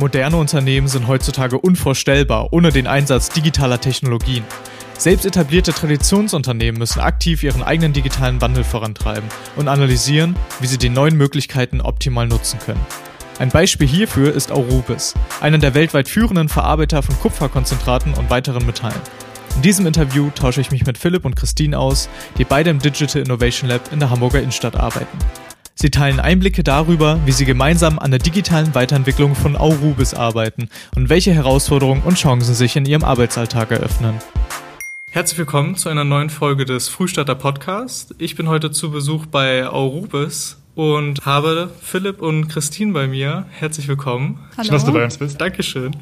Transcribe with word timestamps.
Moderne 0.00 0.38
Unternehmen 0.38 0.88
sind 0.88 1.08
heutzutage 1.08 1.58
unvorstellbar 1.58 2.54
ohne 2.54 2.72
den 2.72 2.86
Einsatz 2.86 3.28
digitaler 3.28 3.82
Technologien. 3.82 4.44
Selbst 4.96 5.26
etablierte 5.26 5.74
Traditionsunternehmen 5.74 6.78
müssen 6.78 7.00
aktiv 7.00 7.42
ihren 7.42 7.62
eigenen 7.62 7.92
digitalen 7.92 8.40
Wandel 8.40 8.64
vorantreiben 8.64 9.28
und 9.56 9.68
analysieren, 9.68 10.36
wie 10.58 10.68
sie 10.68 10.78
die 10.78 10.88
neuen 10.88 11.18
Möglichkeiten 11.18 11.82
optimal 11.82 12.26
nutzen 12.26 12.58
können. 12.60 12.80
Ein 13.38 13.50
Beispiel 13.50 13.86
hierfür 13.86 14.34
ist 14.34 14.52
Aurubis, 14.52 15.12
einer 15.42 15.58
der 15.58 15.74
weltweit 15.74 16.08
führenden 16.08 16.48
Verarbeiter 16.48 17.02
von 17.02 17.18
Kupferkonzentraten 17.20 18.14
und 18.14 18.30
weiteren 18.30 18.64
Metallen. 18.64 19.00
In 19.56 19.60
diesem 19.60 19.86
Interview 19.86 20.30
tausche 20.34 20.62
ich 20.62 20.70
mich 20.70 20.86
mit 20.86 20.96
Philipp 20.96 21.26
und 21.26 21.36
Christine 21.36 21.78
aus, 21.78 22.08
die 22.38 22.44
beide 22.44 22.70
im 22.70 22.78
Digital 22.78 23.20
Innovation 23.20 23.68
Lab 23.68 23.92
in 23.92 24.00
der 24.00 24.08
Hamburger 24.08 24.40
Innenstadt 24.40 24.76
arbeiten. 24.76 25.18
Sie 25.82 25.88
teilen 25.88 26.20
Einblicke 26.20 26.62
darüber, 26.62 27.18
wie 27.24 27.32
sie 27.32 27.46
gemeinsam 27.46 27.98
an 27.98 28.10
der 28.10 28.20
digitalen 28.20 28.74
Weiterentwicklung 28.74 29.34
von 29.34 29.56
Aurubis 29.56 30.12
arbeiten 30.12 30.68
und 30.94 31.08
welche 31.08 31.32
Herausforderungen 31.32 32.02
und 32.02 32.18
Chancen 32.18 32.54
sich 32.54 32.76
in 32.76 32.84
ihrem 32.84 33.02
Arbeitsalltag 33.02 33.70
eröffnen. 33.70 34.18
Herzlich 35.08 35.38
willkommen 35.38 35.76
zu 35.76 35.88
einer 35.88 36.04
neuen 36.04 36.28
Folge 36.28 36.66
des 36.66 36.90
Frühstarter 36.90 37.34
Podcast. 37.34 38.14
Ich 38.18 38.36
bin 38.36 38.46
heute 38.46 38.70
zu 38.70 38.90
Besuch 38.90 39.24
bei 39.24 39.66
Aurubis 39.66 40.58
und 40.74 41.24
habe 41.24 41.70
Philipp 41.80 42.20
und 42.20 42.48
Christine 42.48 42.92
bei 42.92 43.06
mir. 43.06 43.46
Herzlich 43.48 43.88
willkommen. 43.88 44.38
Hallo. 44.58 44.64
Schön, 44.64 44.72
dass 44.72 44.84
du 44.84 44.92
bei 44.92 45.02
uns 45.02 45.16
bist. 45.16 45.40
Dankeschön. 45.40 45.96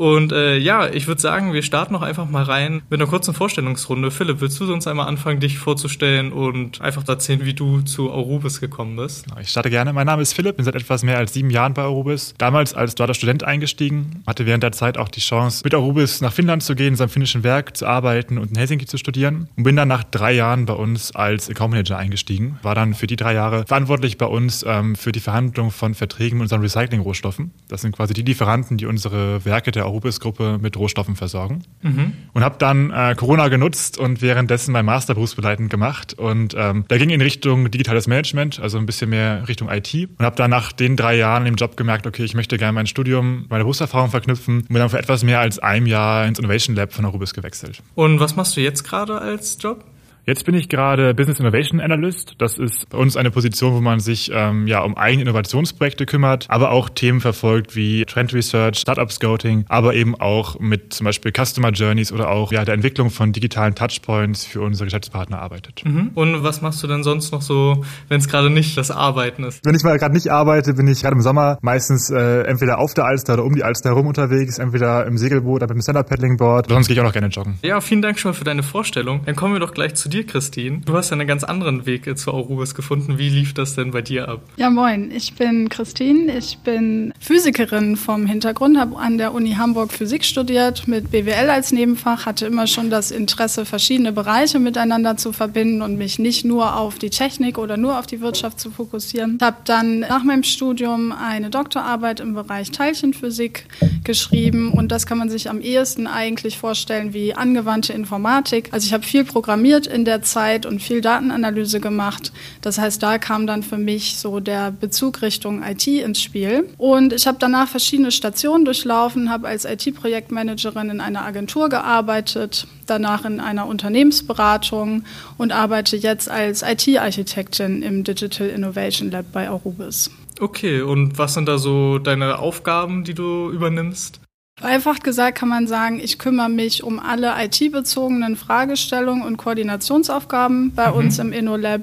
Und 0.00 0.32
äh, 0.32 0.56
ja, 0.56 0.88
ich 0.88 1.08
würde 1.08 1.20
sagen, 1.20 1.52
wir 1.52 1.62
starten 1.62 1.92
noch 1.92 2.00
einfach 2.00 2.26
mal 2.26 2.42
rein 2.42 2.80
mit 2.88 2.98
einer 2.98 3.06
kurzen 3.06 3.34
Vorstellungsrunde. 3.34 4.10
Philipp, 4.10 4.40
willst 4.40 4.58
du 4.58 4.64
sonst 4.64 4.86
einmal 4.86 5.06
anfangen, 5.06 5.40
dich 5.40 5.58
vorzustellen 5.58 6.32
und 6.32 6.80
einfach 6.80 7.06
erzählen, 7.06 7.44
wie 7.44 7.52
du 7.52 7.82
zu 7.82 8.10
Aurubis 8.10 8.62
gekommen 8.62 8.96
bist? 8.96 9.26
Ich 9.42 9.50
starte 9.50 9.68
gerne. 9.68 9.92
Mein 9.92 10.06
Name 10.06 10.22
ist 10.22 10.32
Philipp, 10.32 10.56
bin 10.56 10.64
seit 10.64 10.74
etwas 10.74 11.02
mehr 11.02 11.18
als 11.18 11.34
sieben 11.34 11.50
Jahren 11.50 11.74
bei 11.74 11.82
Aurubis. 11.82 12.32
Damals 12.38 12.72
als 12.72 12.94
dualer 12.94 13.12
Student 13.12 13.44
eingestiegen, 13.44 14.22
hatte 14.26 14.46
während 14.46 14.62
der 14.62 14.72
Zeit 14.72 14.96
auch 14.96 15.08
die 15.08 15.20
Chance, 15.20 15.60
mit 15.64 15.74
Aurubis 15.74 16.22
nach 16.22 16.32
Finnland 16.32 16.62
zu 16.62 16.74
gehen, 16.74 16.94
in 16.94 16.96
seinem 16.96 17.10
finnischen 17.10 17.44
Werk 17.44 17.76
zu 17.76 17.86
arbeiten 17.86 18.38
und 18.38 18.52
in 18.52 18.56
Helsinki 18.56 18.86
zu 18.86 18.96
studieren. 18.96 19.50
Und 19.58 19.64
bin 19.64 19.76
dann 19.76 19.88
nach 19.88 20.04
drei 20.04 20.32
Jahren 20.32 20.64
bei 20.64 20.72
uns 20.72 21.14
als 21.14 21.50
Account 21.50 21.72
Manager 21.72 21.98
eingestiegen. 21.98 22.58
War 22.62 22.74
dann 22.74 22.94
für 22.94 23.06
die 23.06 23.16
drei 23.16 23.34
Jahre 23.34 23.66
verantwortlich 23.66 24.16
bei 24.16 24.24
uns 24.24 24.64
ähm, 24.66 24.96
für 24.96 25.12
die 25.12 25.20
Verhandlung 25.20 25.70
von 25.70 25.92
Verträgen 25.92 26.38
mit 26.38 26.44
unseren 26.44 26.62
Recycling-Rohstoffen. 26.62 27.50
Das 27.68 27.82
sind 27.82 27.94
quasi 27.94 28.14
die 28.14 28.22
Lieferanten, 28.22 28.78
die 28.78 28.86
unsere 28.86 29.44
Werke 29.44 29.72
der 29.72 29.89
Arubis-Gruppe 29.90 30.58
mit 30.60 30.76
Rohstoffen 30.76 31.16
versorgen. 31.16 31.62
Mhm. 31.82 32.12
Und 32.32 32.44
habe 32.44 32.56
dann 32.58 32.90
äh, 32.90 33.14
Corona 33.16 33.48
genutzt 33.48 33.98
und 33.98 34.22
währenddessen 34.22 34.72
mein 34.72 34.84
Master 34.84 35.14
berufsbegleitend 35.14 35.70
gemacht. 35.70 36.14
Und 36.14 36.54
ähm, 36.56 36.84
da 36.88 36.98
ging 36.98 37.10
in 37.10 37.20
Richtung 37.20 37.70
digitales 37.70 38.06
Management, 38.06 38.60
also 38.60 38.78
ein 38.78 38.86
bisschen 38.86 39.10
mehr 39.10 39.46
Richtung 39.48 39.68
IT. 39.70 39.94
Und 39.94 40.24
habe 40.24 40.36
dann 40.36 40.50
nach 40.50 40.72
den 40.72 40.96
drei 40.96 41.16
Jahren 41.16 41.46
im 41.46 41.56
Job 41.56 41.76
gemerkt, 41.76 42.06
okay, 42.06 42.24
ich 42.24 42.34
möchte 42.34 42.56
gerne 42.56 42.72
mein 42.72 42.86
Studium, 42.86 43.46
meine 43.48 43.64
Berufserfahrung 43.64 44.10
verknüpfen 44.10 44.60
und 44.60 44.68
bin 44.68 44.78
dann 44.78 44.90
für 44.90 44.98
etwas 44.98 45.22
mehr 45.24 45.40
als 45.40 45.58
einem 45.58 45.86
Jahr 45.86 46.26
ins 46.26 46.38
Innovation 46.38 46.76
Lab 46.76 46.92
von 46.92 47.04
Arubis 47.04 47.34
gewechselt. 47.34 47.82
Und 47.94 48.20
was 48.20 48.36
machst 48.36 48.56
du 48.56 48.60
jetzt 48.60 48.84
gerade 48.84 49.20
als 49.20 49.58
Job? 49.60 49.84
Jetzt 50.26 50.44
bin 50.44 50.54
ich 50.54 50.68
gerade 50.68 51.14
Business 51.14 51.40
Innovation 51.40 51.80
Analyst. 51.80 52.34
Das 52.38 52.58
ist 52.58 52.88
bei 52.90 52.98
uns 52.98 53.16
eine 53.16 53.30
Position, 53.30 53.74
wo 53.74 53.80
man 53.80 54.00
sich 54.00 54.30
ähm, 54.32 54.66
ja 54.66 54.80
um 54.82 54.96
eigene 54.96 55.22
Innovationsprojekte 55.22 56.06
kümmert, 56.06 56.46
aber 56.48 56.70
auch 56.70 56.88
Themen 56.88 57.20
verfolgt 57.20 57.74
wie 57.74 58.04
Trend 58.04 58.34
Research, 58.34 58.78
Startup 58.78 59.10
Scouting, 59.10 59.64
aber 59.68 59.94
eben 59.94 60.14
auch 60.14 60.58
mit 60.60 60.92
zum 60.92 61.06
Beispiel 61.06 61.32
Customer 61.32 61.70
Journeys 61.70 62.12
oder 62.12 62.30
auch 62.30 62.52
ja, 62.52 62.64
der 62.64 62.74
Entwicklung 62.74 63.10
von 63.10 63.32
digitalen 63.32 63.74
Touchpoints 63.74 64.44
für 64.44 64.60
unsere 64.60 64.86
Geschäftspartner 64.86 65.40
arbeitet. 65.40 65.82
Mhm. 65.84 66.10
Und 66.14 66.42
was 66.42 66.60
machst 66.60 66.82
du 66.82 66.86
denn 66.86 67.02
sonst 67.02 67.32
noch 67.32 67.42
so, 67.42 67.84
wenn 68.08 68.20
es 68.20 68.28
gerade 68.28 68.50
nicht 68.50 68.76
das 68.76 68.90
Arbeiten 68.90 69.44
ist? 69.44 69.64
Wenn 69.64 69.74
ich 69.74 69.82
mal 69.82 69.98
gerade 69.98 70.14
nicht 70.14 70.30
arbeite, 70.30 70.74
bin 70.74 70.86
ich 70.86 71.00
gerade 71.00 71.16
im 71.16 71.22
Sommer 71.22 71.58
meistens 71.62 72.10
äh, 72.10 72.42
entweder 72.42 72.78
auf 72.78 72.94
der 72.94 73.04
Alster 73.04 73.34
oder 73.34 73.44
um 73.44 73.54
die 73.54 73.64
Alster 73.64 73.90
herum 73.90 74.06
unterwegs, 74.06 74.58
entweder 74.58 75.06
im 75.06 75.16
Segelboot 75.16 75.62
oder 75.62 75.68
mit 75.68 75.76
dem 75.76 75.82
Stand-Up-Paddling-Board. 75.82 76.68
Sonst 76.68 76.88
gehe 76.88 76.94
ich 76.94 77.00
auch 77.00 77.04
noch 77.04 77.12
gerne 77.12 77.28
joggen. 77.28 77.58
Ja, 77.62 77.80
vielen 77.80 78.02
Dank 78.02 78.18
schon 78.18 78.32
mal 78.32 78.34
für 78.36 78.44
deine 78.44 78.62
Vorstellung. 78.62 79.22
Dann 79.24 79.36
kommen 79.36 79.54
wir 79.54 79.60
doch 79.60 79.72
gleich 79.72 79.94
zu 79.94 80.09
dir 80.10 80.26
Christine. 80.26 80.82
Du 80.84 80.96
hast 80.96 81.10
ja 81.10 81.16
einen 81.16 81.28
ganz 81.28 81.44
anderen 81.44 81.86
Weg 81.86 82.18
zu 82.18 82.32
Aurubis 82.32 82.74
gefunden. 82.74 83.18
Wie 83.18 83.28
lief 83.28 83.54
das 83.54 83.74
denn 83.74 83.92
bei 83.92 84.02
dir 84.02 84.28
ab? 84.28 84.42
Ja, 84.56 84.68
moin. 84.68 85.10
Ich 85.10 85.34
bin 85.34 85.68
Christine. 85.68 86.36
Ich 86.36 86.58
bin 86.58 87.14
Physikerin 87.20 87.96
vom 87.96 88.26
Hintergrund, 88.26 88.78
habe 88.78 88.96
an 88.98 89.18
der 89.18 89.32
Uni 89.32 89.52
Hamburg 89.52 89.92
Physik 89.92 90.24
studiert, 90.24 90.88
mit 90.88 91.10
BWL 91.10 91.50
als 91.50 91.72
Nebenfach, 91.72 92.26
hatte 92.26 92.46
immer 92.46 92.66
schon 92.66 92.90
das 92.90 93.10
Interesse, 93.10 93.64
verschiedene 93.64 94.12
Bereiche 94.12 94.58
miteinander 94.58 95.16
zu 95.16 95.32
verbinden 95.32 95.82
und 95.82 95.96
mich 95.96 96.18
nicht 96.18 96.44
nur 96.44 96.76
auf 96.76 96.98
die 96.98 97.10
Technik 97.10 97.58
oder 97.58 97.76
nur 97.76 97.98
auf 97.98 98.06
die 98.06 98.20
Wirtschaft 98.20 98.60
zu 98.60 98.70
fokussieren. 98.70 99.36
Ich 99.40 99.46
habe 99.46 99.58
dann 99.64 100.00
nach 100.00 100.24
meinem 100.24 100.42
Studium 100.42 101.12
eine 101.12 101.50
Doktorarbeit 101.50 102.20
im 102.20 102.34
Bereich 102.34 102.70
Teilchenphysik 102.70 103.66
geschrieben 104.04 104.72
und 104.72 104.90
das 104.92 105.06
kann 105.06 105.18
man 105.18 105.30
sich 105.30 105.48
am 105.48 105.60
ehesten 105.60 106.06
eigentlich 106.06 106.58
vorstellen 106.58 107.14
wie 107.14 107.34
angewandte 107.34 107.92
Informatik. 107.92 108.68
Also 108.72 108.86
ich 108.86 108.92
habe 108.92 109.04
viel 109.04 109.24
programmiert 109.24 109.86
in 109.86 109.99
der 110.04 110.20
der 110.20 110.22
Zeit 110.22 110.66
und 110.66 110.82
viel 110.82 111.00
Datenanalyse 111.00 111.80
gemacht. 111.80 112.32
Das 112.60 112.78
heißt, 112.78 113.02
da 113.02 113.18
kam 113.18 113.46
dann 113.46 113.62
für 113.62 113.78
mich 113.78 114.16
so 114.18 114.40
der 114.40 114.70
Bezug 114.70 115.22
Richtung 115.22 115.62
IT 115.62 115.86
ins 115.86 116.20
Spiel. 116.20 116.68
Und 116.78 117.12
ich 117.12 117.26
habe 117.26 117.38
danach 117.40 117.68
verschiedene 117.68 118.10
Stationen 118.10 118.64
durchlaufen, 118.64 119.30
habe 119.30 119.48
als 119.48 119.64
IT-Projektmanagerin 119.64 120.90
in 120.90 121.00
einer 121.00 121.24
Agentur 121.24 121.68
gearbeitet, 121.68 122.66
danach 122.86 123.24
in 123.24 123.40
einer 123.40 123.66
Unternehmensberatung 123.66 125.04
und 125.38 125.52
arbeite 125.52 125.96
jetzt 125.96 126.28
als 126.28 126.62
IT-Architektin 126.62 127.82
im 127.82 128.04
Digital 128.04 128.48
Innovation 128.48 129.10
Lab 129.10 129.26
bei 129.32 129.48
Arubis. 129.48 130.10
Okay, 130.40 130.80
und 130.82 131.18
was 131.18 131.34
sind 131.34 131.46
da 131.46 131.58
so 131.58 131.98
deine 131.98 132.38
Aufgaben, 132.38 133.04
die 133.04 133.14
du 133.14 133.50
übernimmst? 133.50 134.20
Vereinfacht 134.60 135.04
gesagt 135.04 135.38
kann 135.38 135.48
man 135.48 135.66
sagen, 135.66 136.00
ich 136.04 136.18
kümmere 136.18 136.50
mich 136.50 136.84
um 136.84 136.98
alle 136.98 137.32
IT-bezogenen 137.42 138.36
Fragestellungen 138.36 139.24
und 139.24 139.38
Koordinationsaufgaben 139.38 140.74
bei 140.74 140.90
mhm. 140.90 140.96
uns 140.96 141.18
im 141.18 141.32
InnoLab. 141.32 141.80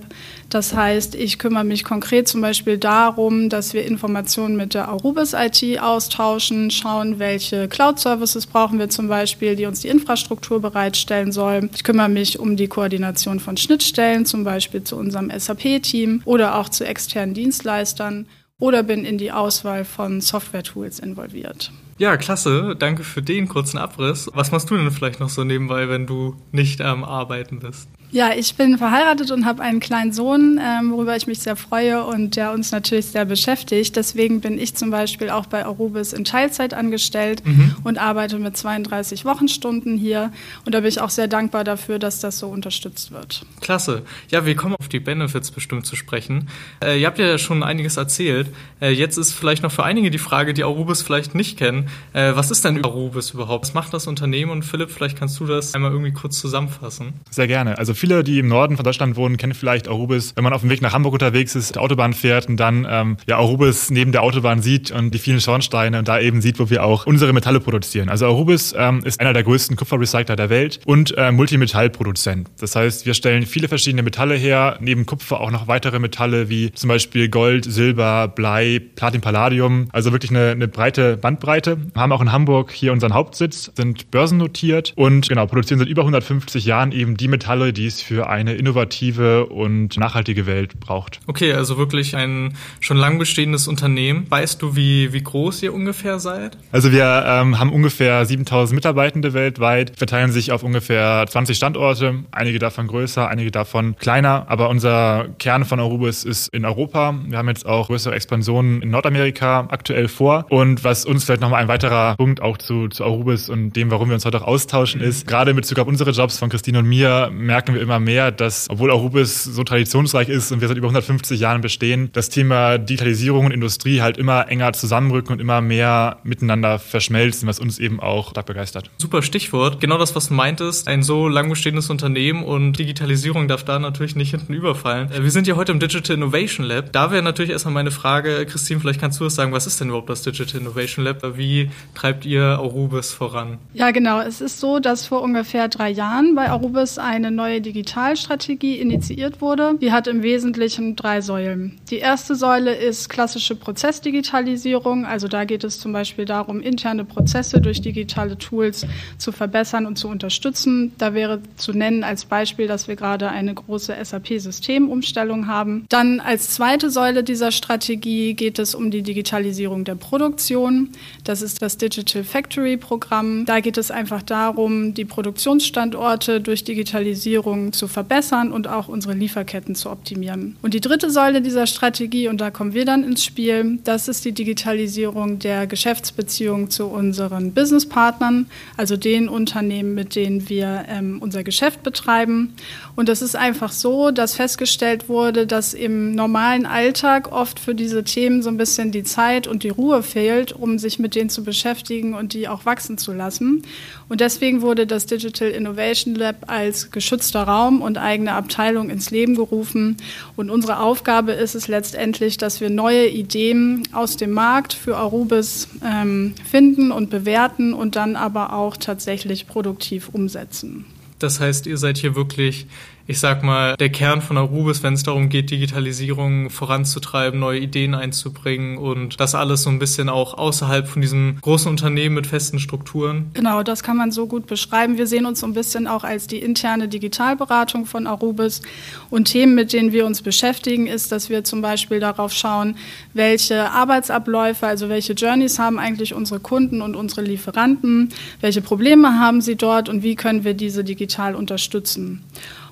Das 0.51 0.75
heißt, 0.75 1.15
ich 1.15 1.39
kümmere 1.39 1.63
mich 1.63 1.83
konkret 1.83 2.27
zum 2.27 2.41
Beispiel 2.41 2.77
darum, 2.77 3.49
dass 3.49 3.73
wir 3.73 3.83
Informationen 3.83 4.57
mit 4.57 4.75
der 4.75 4.89
Arubis 4.89 5.33
IT 5.33 5.79
austauschen, 5.79 6.69
schauen, 6.69 7.17
welche 7.17 7.67
Cloud-Services 7.67 8.45
brauchen 8.45 8.77
wir 8.77 8.91
zum 8.91 9.07
Beispiel, 9.07 9.55
die 9.55 9.65
uns 9.65 9.79
die 9.79 9.88
Infrastruktur 9.88 10.61
bereitstellen 10.61 11.31
sollen. 11.31 11.71
Ich 11.73 11.83
kümmere 11.83 12.09
mich 12.09 12.38
um 12.38 12.57
die 12.57 12.67
Koordination 12.67 13.39
von 13.39 13.57
Schnittstellen, 13.57 14.27
zum 14.27 14.44
Beispiel 14.44 14.83
zu 14.83 14.97
unserem 14.97 15.31
SAP-Team 15.35 16.21
oder 16.25 16.59
auch 16.59 16.69
zu 16.69 16.85
externen 16.85 17.33
Dienstleistern 17.33 18.27
oder 18.59 18.83
bin 18.83 19.03
in 19.03 19.17
die 19.17 19.31
Auswahl 19.31 19.83
von 19.83 20.21
Software-Tools 20.21 20.99
involviert. 20.99 21.71
Ja, 21.99 22.15
klasse. 22.15 22.75
Danke 22.77 23.03
für 23.03 23.23
den 23.23 23.47
kurzen 23.47 23.79
Abriss. 23.79 24.29
Was 24.33 24.51
machst 24.51 24.69
du 24.69 24.77
denn 24.77 24.91
vielleicht 24.91 25.19
noch 25.19 25.29
so 25.29 25.43
nebenbei, 25.43 25.89
wenn 25.89 26.05
du 26.05 26.35
nicht 26.51 26.79
am 26.81 27.03
Arbeiten 27.03 27.59
bist? 27.59 27.89
Ja, 28.09 28.31
ich 28.34 28.56
bin 28.56 28.78
verheiratet 28.78 29.31
und 29.31 29.45
habe 29.45 29.62
einen 29.62 29.81
kleinen 29.81 30.13
Sohn, 30.13 30.62
ähm, 30.63 30.91
worüber 30.94 31.18
ich 31.18 31.28
mich 31.28 31.40
sehr 31.40 31.57
freue 31.57 32.06
und 32.06 32.38
der 32.38 32.53
uns 32.53 32.72
natürlich 32.72 33.07
sehr 33.07 33.25
beschäftigt. 33.25 33.97
Deswegen 33.97 34.40
bin 34.40 34.57
ich 34.57 34.75
zum 34.75 34.91
Beispiel 34.91 35.29
auch 35.29 35.45
bei 35.45 35.66
Arubis 35.66 36.13
in 36.13 36.23
Teilzeit 36.23 36.73
angestellt 36.73 37.45
mhm. 37.45 37.75
und 37.84 37.97
arbeite 37.97 38.40
mit 38.40 38.56
32 38.56 39.25
Wochenstunden 39.25 39.97
hier. 39.97 40.31
Und 40.66 40.73
da 40.73 40.79
bin 40.79 40.88
ich 40.88 41.01
auch 41.01 41.09
sehr 41.09 41.28
dankbar 41.28 41.66
dafür, 41.66 42.00
dass 42.00 42.22
das 42.22 42.40
so 42.40 42.47
unterstützt 42.47 43.12
wird. 43.12 43.45
Klasse. 43.59 44.03
Ja, 44.29 44.45
wir 44.45 44.56
kommen 44.56 44.75
auf 44.79 44.88
die 44.88 45.01
Benefits 45.01 45.51
bestimmt 45.51 45.85
zu 45.85 45.97
sprechen. 45.97 46.47
Äh, 46.81 47.01
ihr 47.01 47.07
habt 47.07 47.19
ja 47.19 47.38
schon 47.38 47.62
einiges 47.62 47.97
erzählt. 47.97 48.47
Äh, 48.79 48.91
jetzt 48.91 49.18
ist 49.18 49.34
vielleicht 49.34 49.63
noch 49.63 49.72
für 49.72 49.84
einige 49.84 50.12
die 50.12 50.18
Frage, 50.18 50.53
die 50.53 50.63
Arubis 50.63 51.01
vielleicht 51.01 51.35
nicht 51.35 51.57
kennen. 51.57 51.89
Äh, 52.13 52.35
was 52.35 52.51
ist 52.51 52.63
denn 52.63 52.85
Arubis 52.85 53.31
überhaupt? 53.31 53.66
Was 53.66 53.74
macht 53.74 53.94
das 53.94 54.07
Unternehmen? 54.07 54.51
Und 54.51 54.63
Philipp, 54.63 54.91
vielleicht 54.91 55.19
kannst 55.19 55.38
du 55.41 55.45
das 55.45 55.75
einmal 55.75 55.91
irgendwie 55.91 56.13
kurz 56.13 56.39
zusammenfassen. 56.39 57.13
Sehr 57.29 57.47
gerne. 57.47 57.78
Also 57.78 57.96
viele, 57.97 58.23
die 58.23 58.39
im 58.39 58.47
Norden 58.47 58.75
von 58.75 58.83
Deutschland 58.83 59.15
wohnen, 59.15 59.37
kennen 59.37 59.53
vielleicht 59.53 59.87
Arubis, 59.87 60.33
wenn 60.35 60.43
man 60.43 60.53
auf 60.53 60.61
dem 60.61 60.69
Weg 60.69 60.81
nach 60.81 60.93
Hamburg 60.93 61.13
unterwegs 61.13 61.55
ist, 61.55 61.75
der 61.75 61.81
Autobahn 61.81 62.13
fährt 62.13 62.47
und 62.47 62.57
dann 62.57 62.87
ähm, 62.89 63.17
ja 63.27 63.37
Arubis 63.37 63.89
neben 63.91 64.11
der 64.11 64.23
Autobahn 64.23 64.61
sieht 64.61 64.91
und 64.91 65.13
die 65.13 65.19
vielen 65.19 65.39
Schornsteine 65.39 65.99
und 65.99 66.07
da 66.07 66.19
eben 66.19 66.41
sieht, 66.41 66.59
wo 66.59 66.69
wir 66.69 66.83
auch 66.83 67.05
unsere 67.05 67.31
Metalle 67.31 67.59
produzieren. 67.59 68.09
Also 68.09 68.25
Arubis 68.25 68.73
ähm, 68.77 69.01
ist 69.03 69.19
einer 69.19 69.33
der 69.33 69.44
größten 69.44 69.77
Kupferrecycler 69.77 70.35
der 70.35 70.49
Welt 70.49 70.79
und 70.85 71.15
äh, 71.17 71.31
Multimetallproduzent. 71.31 72.49
Das 72.59 72.75
heißt, 72.75 73.05
wir 73.05 73.13
stellen 73.13 73.45
viele 73.45 73.67
verschiedene 73.67 74.01
Metalle 74.01 74.35
her, 74.35 74.77
neben 74.79 75.05
Kupfer 75.05 75.39
auch 75.41 75.51
noch 75.51 75.67
weitere 75.67 76.00
Metalle 76.00 76.50
wie 76.50 76.71
zum 76.71 76.88
Beispiel 76.88 77.29
Gold, 77.29 77.65
Silber, 77.65 78.27
Blei, 78.27 78.81
Platin, 78.95 79.21
Palladium, 79.21 79.89
also 79.91 80.11
wirklich 80.11 80.31
eine, 80.31 80.51
eine 80.51 80.67
breite 80.67 81.17
Bandbreite. 81.17 81.67
Städte, 81.67 81.77
haben 81.95 82.11
auch 82.11 82.21
in 82.21 82.31
Hamburg 82.31 82.71
hier 82.71 82.93
unseren 82.93 83.13
Hauptsitz, 83.13 83.71
sind 83.75 84.09
börsennotiert 84.11 84.93
und 84.95 85.27
genau, 85.27 85.45
produzieren 85.45 85.79
seit 85.79 85.88
über 85.88 86.01
150 86.01 86.65
Jahren 86.65 86.91
eben 86.91 87.17
die 87.17 87.27
Metalle, 87.27 87.73
die 87.73 87.87
es 87.88 88.01
für 88.01 88.30
eine 88.30 88.56
innovative 88.56 89.48
und 89.48 89.98
nachhaltige 89.98 90.45
Welt 90.45 90.80
braucht. 90.80 91.19
Okay, 91.28 91.54
also 91.54 91.78
wirklich 91.78 92.16
ein 92.16 92.56
schon 92.80 92.98
lang 92.98 93.18
bestehendes 93.18 93.68
Unternehmen. 93.68 94.25
Weißt 94.30 94.62
du, 94.62 94.75
wie, 94.75 95.13
wie 95.13 95.24
groß 95.24 95.63
ihr 95.63 95.74
ungefähr 95.74 96.19
seid? 96.19 96.57
Also 96.72 96.92
wir 96.92 97.24
ähm, 97.25 97.60
haben 97.60 97.72
ungefähr 97.72 98.25
7000 98.25 98.75
Mitarbeitende 98.75 99.34
weltweit, 99.34 99.94
verteilen 99.98 100.31
sich 100.31 100.51
auf 100.51 100.63
ungefähr 100.63 101.25
20 101.28 101.56
Standorte, 101.56 102.24
einige 102.31 102.60
davon 102.60 102.88
größer, 102.88 103.28
einige 103.28 103.51
davon 103.51 103.95
kleiner, 103.98 104.45
aber 104.50 104.69
unser 104.69 105.28
Kern 105.39 105.66
von 105.66 105.80
Arubis 105.80 106.24
ist 106.24 106.50
in 106.54 106.66
Europa. 106.66 107.16
Wir 107.28 107.38
haben 107.38 107.48
jetzt 107.48 107.66
auch 107.66 107.88
größere 107.88 108.16
Expansionen 108.16 108.81
in 108.81 108.89
Nordamerika 108.89 109.68
aktuell 109.69 110.07
vor 110.07 110.45
und 110.50 110.84
was 110.84 111.06
uns 111.06 111.24
vielleicht 111.24 111.42
nochmal 111.42 111.62
ein 111.62 111.68
weiterer 111.68 112.16
Punkt 112.16 112.42
auch 112.42 112.57
zu, 112.57 112.88
zu 112.89 113.04
Arubis 113.04 113.50
und 113.50 113.74
dem, 113.74 113.92
warum 113.92 114.10
wir 114.10 114.16
uns 114.16 114.25
heute 114.25 114.42
auch 114.42 114.48
austauschen, 114.48 115.01
ist, 115.01 115.28
gerade 115.28 115.51
in 115.51 115.56
Bezug 115.56 115.80
auf 115.80 115.88
unsere 115.88 116.12
Jobs 116.12 116.39
von 116.39 116.50
Christine 116.50 116.80
und 116.80 116.86
mir, 116.86 117.30
merken 117.31 117.74
wir 117.74 117.76
immer 117.79 118.00
mehr, 118.00 118.31
dass, 118.31 118.69
obwohl 118.69 118.91
Arubis 118.91 119.44
so 119.44 119.63
traditionsreich 119.63 120.29
ist 120.29 120.51
und 120.51 120.62
wir 120.62 120.68
seit 120.68 120.77
über 120.77 120.88
150 120.88 121.39
Jahren 121.39 121.62
bestehen, 121.62 122.09
das 122.13 122.29
Thema 122.29 122.77
Digitalisierung 122.77 123.45
und 123.45 123.51
Industrie 123.51 124.01
halt 124.01 124.18
immer 124.18 124.50
enger 124.50 124.74
zusammenrücken 124.74 125.33
und 125.33 125.39
immer 125.39 125.62
mehr 125.62 126.18
miteinander 126.24 126.79
verschmelzen, 126.79 127.47
was 127.47 127.59
uns 127.59 127.79
eben 127.79 128.00
auch 128.00 128.31
stark 128.31 128.45
begeistert. 128.45 128.89
Super 128.97 129.21
Stichwort. 129.21 129.79
Genau 129.79 129.97
das, 129.97 130.15
was 130.15 130.29
du 130.29 130.33
meintest, 130.33 130.88
ein 130.88 131.03
so 131.03 131.27
lang 131.27 131.50
bestehendes 131.50 131.89
Unternehmen 131.89 132.44
und 132.44 132.74
Digitalisierung 132.79 133.47
darf 133.47 133.63
da 133.63 133.79
natürlich 133.79 134.15
nicht 134.15 134.31
hinten 134.31 134.53
überfallen. 134.53 135.12
Äh, 135.12 135.24
wir 135.24 135.31
sind 135.31 135.47
ja 135.47 135.56
heute 135.56 135.71
im 135.71 135.79
Digital 135.79 136.15
Innovation 136.15 136.65
Lab. 136.65 136.91
Da 136.91 137.12
wäre 137.12 137.24
natürlich 137.24 137.51
erstmal 137.51 137.74
meine 137.74 137.91
Frage, 137.91 138.45
Christine, 138.45 138.79
vielleicht 138.79 139.00
kannst 139.00 139.19
du 139.19 139.25
das 139.25 139.35
sagen, 139.35 139.51
was 139.51 139.68
ist 139.68 139.79
denn 139.79 139.89
überhaupt 139.89 140.09
das 140.09 140.21
Digital 140.24 140.62
Innovation 140.62 141.06
Lab? 141.06 141.38
Wie 141.38 141.69
treibt 141.95 142.25
ihr 142.25 142.44
Arubis 142.44 143.12
voran? 143.12 143.57
Ja, 143.74 143.91
genau. 143.91 144.21
Es 144.21 144.41
ist 144.41 144.59
so, 144.59 144.79
dass 144.79 145.06
vor 145.06 145.21
ungefähr 145.21 145.68
drei 145.68 145.89
Jahren 145.89 146.35
bei 146.35 146.50
Arubis 146.50 146.97
eine 146.97 147.31
neue 147.31 147.62
Digitalstrategie 147.67 148.75
initiiert 148.75 149.41
wurde. 149.41 149.75
Die 149.81 149.91
hat 149.91 150.07
im 150.07 150.23
Wesentlichen 150.23 150.95
drei 150.95 151.19
Säulen. 151.19 151.77
Die 151.89 151.97
erste 151.97 152.35
Säule 152.35 152.73
ist 152.73 153.09
klassische 153.09 153.55
Prozessdigitalisierung. 153.55 155.05
Also 155.05 155.27
da 155.27 155.43
geht 155.43 155.65
es 155.65 155.77
zum 155.77 155.91
Beispiel 155.91 156.23
darum, 156.23 156.61
interne 156.61 157.03
Prozesse 157.03 157.59
durch 157.59 157.81
digitale 157.81 158.37
Tools 158.37 158.85
zu 159.17 159.33
verbessern 159.33 159.85
und 159.85 159.97
zu 159.97 160.07
unterstützen. 160.07 160.93
Da 160.97 161.13
wäre 161.13 161.41
zu 161.57 161.73
nennen 161.73 162.05
als 162.05 162.23
Beispiel, 162.23 162.67
dass 162.67 162.87
wir 162.87 162.95
gerade 162.95 163.29
eine 163.29 163.53
große 163.53 163.93
SAP-Systemumstellung 164.01 165.47
haben. 165.47 165.85
Dann 165.89 166.21
als 166.21 166.51
zweite 166.51 166.89
Säule 166.89 167.23
dieser 167.23 167.51
Strategie 167.51 168.33
geht 168.33 168.59
es 168.59 168.75
um 168.75 168.91
die 168.91 169.01
Digitalisierung 169.01 169.83
der 169.83 169.95
Produktion. 169.95 170.89
Das 171.25 171.41
ist 171.41 171.61
das 171.61 171.77
Digital 171.77 172.23
Factory 172.23 172.77
Programm. 172.77 173.45
Da 173.45 173.59
geht 173.59 173.77
es 173.77 173.91
einfach 173.91 174.21
darum, 174.21 174.93
die 174.93 175.03
Produktionsstandorte 175.05 176.39
durch 176.39 176.63
Digitalisierung 176.63 177.56
zu 177.74 177.88
verbessern 177.88 178.51
und 178.51 178.68
auch 178.68 178.88
unsere 178.88 179.13
Lieferketten 179.13 179.75
zu 179.75 179.89
optimieren. 179.89 180.56
Und 180.62 180.74
die 180.74 180.81
dritte 180.81 181.09
Säule 181.12 181.42
dieser 181.42 181.68
Strategie, 181.68 182.27
und 182.27 182.39
da 182.39 182.51
kommen 182.51 182.74
wir 182.74 182.86
dann 182.86 183.04
ins 183.04 183.24
Spiel, 183.24 183.80
das 183.83 184.07
ist 184.07 184.24
die 184.25 184.31
Digitalisierung 184.31 185.39
der 185.39 185.68
Geschäftsbeziehungen 185.68 186.69
zu 186.69 186.86
unseren 186.86 187.51
Businesspartnern, 187.54 188.48
also 188.77 188.95
den 188.95 189.30
Unternehmen, 189.30 189.94
mit 189.94 190.15
denen 190.15 190.50
wir 190.50 190.86
ähm, 190.88 191.18
unser 191.21 191.44
Geschäft 191.44 191.83
betreiben. 191.83 192.54
Und 192.95 193.09
es 193.09 193.21
ist 193.21 193.36
einfach 193.36 193.71
so, 193.71 194.12
dass 194.12 194.36
festgestellt 194.36 195.10
wurde, 195.10 195.48
dass 195.48 195.74
im 195.74 196.13
normalen 196.13 196.65
Alltag 196.65 197.31
oft 197.31 197.60
für 197.60 197.75
diese 197.75 198.03
Themen 198.03 198.42
so 198.42 198.50
ein 198.50 198.57
bisschen 198.57 198.92
die 198.92 199.03
Zeit 199.03 199.48
und 199.48 199.63
die 199.63 199.69
Ruhe 199.69 200.03
fehlt, 200.03 200.53
um 200.53 200.80
sich 200.80 201.00
mit 201.00 201.15
denen 201.15 201.30
zu 201.30 201.44
beschäftigen 201.44 202.13
und 202.13 202.33
die 202.33 202.48
auch 202.48 202.65
wachsen 202.65 202.98
zu 202.98 203.13
lassen. 203.13 203.63
Und 204.10 204.21
deswegen 204.21 204.62
wurde 204.62 204.88
das 204.88 205.06
Digital 205.06 205.50
Innovation 205.50 206.15
Lab 206.15 206.50
als 206.50 206.92
geschützter 206.92 207.46
Raum 207.47 207.81
und 207.81 207.97
eigene 207.97 208.33
Abteilung 208.33 208.89
ins 208.89 209.09
Leben 209.09 209.35
gerufen. 209.35 209.97
Und 210.35 210.49
unsere 210.49 210.79
Aufgabe 210.79 211.31
ist 211.31 211.55
es 211.55 211.67
letztendlich, 211.67 212.38
dass 212.38 212.61
wir 212.61 212.69
neue 212.69 213.07
Ideen 213.07 213.83
aus 213.91 214.17
dem 214.17 214.31
Markt 214.31 214.73
für 214.73 214.97
Arubis 214.97 215.67
ähm, 215.83 216.35
finden 216.49 216.91
und 216.91 217.09
bewerten 217.09 217.73
und 217.73 217.95
dann 217.95 218.15
aber 218.15 218.53
auch 218.53 218.77
tatsächlich 218.77 219.47
produktiv 219.47 220.09
umsetzen. 220.09 220.85
Das 221.19 221.39
heißt, 221.39 221.65
ihr 221.65 221.77
seid 221.77 221.97
hier 221.97 222.15
wirklich 222.15 222.67
ich 223.09 223.21
sag 223.21 223.42
mal, 223.42 223.77
der 223.77 223.89
Kern 223.89 224.21
von 224.21 224.38
Arubis, 224.38 224.83
wenn 224.83 224.94
es 224.94 225.04
darum 225.04 225.30
geht, 225.30 225.50
Digitalisierung 225.50 226.50
voranzutreiben, 226.50 227.39
neue 227.39 227.59
Ideen 227.59 227.95
einzubringen 227.95 228.77
und 228.77 229.19
das 229.21 229.33
alles 229.33 229.63
so 229.63 229.69
ein 229.69 229.80
bisschen 229.80 230.09
auch 230.09 230.38
außerhalb 230.38 230.86
von 230.89 231.01
diesem 231.01 231.38
großen 231.42 231.71
Unternehmen 231.71 232.15
mit 232.15 232.27
festen 232.27 232.59
Strukturen. 232.59 233.31
Genau, 233.33 233.63
das 233.63 233.81
kann 233.81 233.95
man 233.95 234.12
so 234.12 234.27
gut 234.27 234.45
beschreiben. 234.45 234.98
Wir 234.98 235.07
sehen 235.07 235.25
uns 235.25 235.39
so 235.39 235.48
ein 235.48 235.54
bisschen 235.54 235.88
auch 235.88 236.04
als 236.04 236.27
die 236.27 236.39
interne 236.39 236.89
Digitalberatung 236.89 237.86
von 237.86 238.07
Arubis 238.07 238.62
und 239.10 239.25
Themen, 239.25 239.56
mit 239.56 239.71
denen 239.71 239.94
wir 239.94 240.06
uns 240.06 240.21
beschäftigen, 240.21 240.86
ist, 240.86 241.13
dass 241.13 241.30
wir 241.30 241.45
zum 241.45 241.62
Beispiel 241.62 242.01
darauf 242.01 242.33
schauen, 242.33 242.75
welche 243.13 243.71
Arbeitsabläufe, 243.71 244.68
also 244.68 244.89
welche 244.89 245.13
Journeys 245.13 245.60
haben 245.60 245.80
eigentlich 245.80 246.13
unsere 246.13 246.42
Kunden 246.42 246.81
und 246.81 246.94
unsere 246.94 247.21
Lieferanten, 247.21 248.10
welche 248.42 248.62
Probleme 248.62 249.18
haben 249.18 249.39
sie 249.39 249.56
dort 249.56 249.88
und 249.88 250.03
wie 250.03 250.15
können 250.15 250.44
wir 250.44 250.53
diese 250.53 250.83
digital 250.83 251.36
unterstützen. 251.36 252.21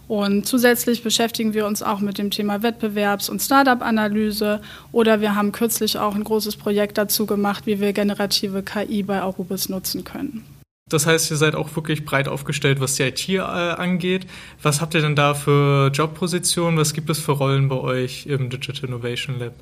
Und 0.07 0.45
zusätzlich 0.45 1.03
beschäftigen 1.03 1.53
wir 1.53 1.65
uns 1.65 1.81
auch 1.81 1.99
mit 1.99 2.17
dem 2.17 2.31
Thema 2.31 2.57
Wettbewerbs- 2.57 3.29
und 3.29 3.41
Startup-Analyse 3.41 4.61
oder 4.91 5.21
wir 5.21 5.35
haben 5.35 5.51
kürzlich 5.51 5.97
auch 5.97 6.15
ein 6.15 6.23
großes 6.23 6.57
Projekt 6.57 6.97
dazu 6.97 7.25
gemacht, 7.25 7.65
wie 7.65 7.79
wir 7.79 7.93
generative 7.93 8.61
KI 8.61 9.03
bei 9.03 9.21
Arubis 9.21 9.69
nutzen 9.69 10.03
können. 10.03 10.45
Das 10.87 11.07
heißt, 11.07 11.31
ihr 11.31 11.37
seid 11.37 11.55
auch 11.55 11.75
wirklich 11.75 12.05
breit 12.05 12.27
aufgestellt, 12.27 12.79
was 12.79 12.93
die 12.93 13.03
IT 13.03 13.27
äh, 13.27 13.39
angeht. 13.39 14.27
Was 14.61 14.81
habt 14.81 14.93
ihr 14.93 15.01
denn 15.01 15.15
da 15.15 15.33
für 15.33 15.89
Jobpositionen? 15.91 16.79
Was 16.79 16.93
gibt 16.93 17.09
es 17.09 17.19
für 17.19 17.31
Rollen 17.31 17.69
bei 17.69 17.77
euch 17.77 18.27
im 18.27 18.51
Digital 18.51 18.89
Innovation 18.89 19.39
Lab? 19.39 19.53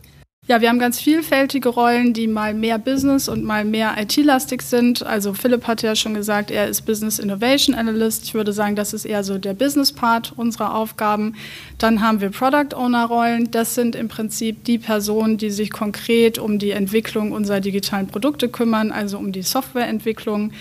Ja, 0.45 0.59
wir 0.59 0.67
haben 0.67 0.79
ganz 0.79 0.99
vielfältige 0.99 1.69
Rollen, 1.69 2.11
die 2.11 2.27
mal 2.27 2.53
mehr 2.53 2.77
Business 2.77 3.29
und 3.29 3.45
mal 3.45 3.63
mehr 3.63 3.95
IT-lastig 3.97 4.61
sind. 4.61 5.01
Also 5.01 5.33
Philipp 5.33 5.67
hat 5.67 5.81
ja 5.83 5.95
schon 5.95 6.13
gesagt, 6.13 6.51
er 6.51 6.67
ist 6.67 6.81
Business 6.81 7.17
Innovation 7.17 7.73
Analyst. 7.73 8.25
Ich 8.25 8.33
würde 8.33 8.51
sagen, 8.51 8.75
das 8.75 8.93
ist 8.93 9.05
eher 9.05 9.23
so 9.23 9.37
der 9.37 9.53
Business-Part 9.53 10.33
unserer 10.35 10.75
Aufgaben. 10.75 11.35
Dann 11.77 12.01
haben 12.01 12.19
wir 12.19 12.29
Product 12.29 12.75
Owner-Rollen. 12.75 13.51
Das 13.51 13.73
sind 13.73 13.95
im 13.95 14.09
Prinzip 14.09 14.65
die 14.65 14.79
Personen, 14.79 15.37
die 15.37 15.49
sich 15.49 15.71
konkret 15.71 16.37
um 16.39 16.59
die 16.59 16.71
Entwicklung 16.71 17.31
unserer 17.31 17.61
digitalen 17.61 18.07
Produkte 18.07 18.49
kümmern, 18.49 18.91
also 18.91 19.19
um 19.19 19.31
die 19.31 19.43
Softwareentwicklung. 19.43 20.51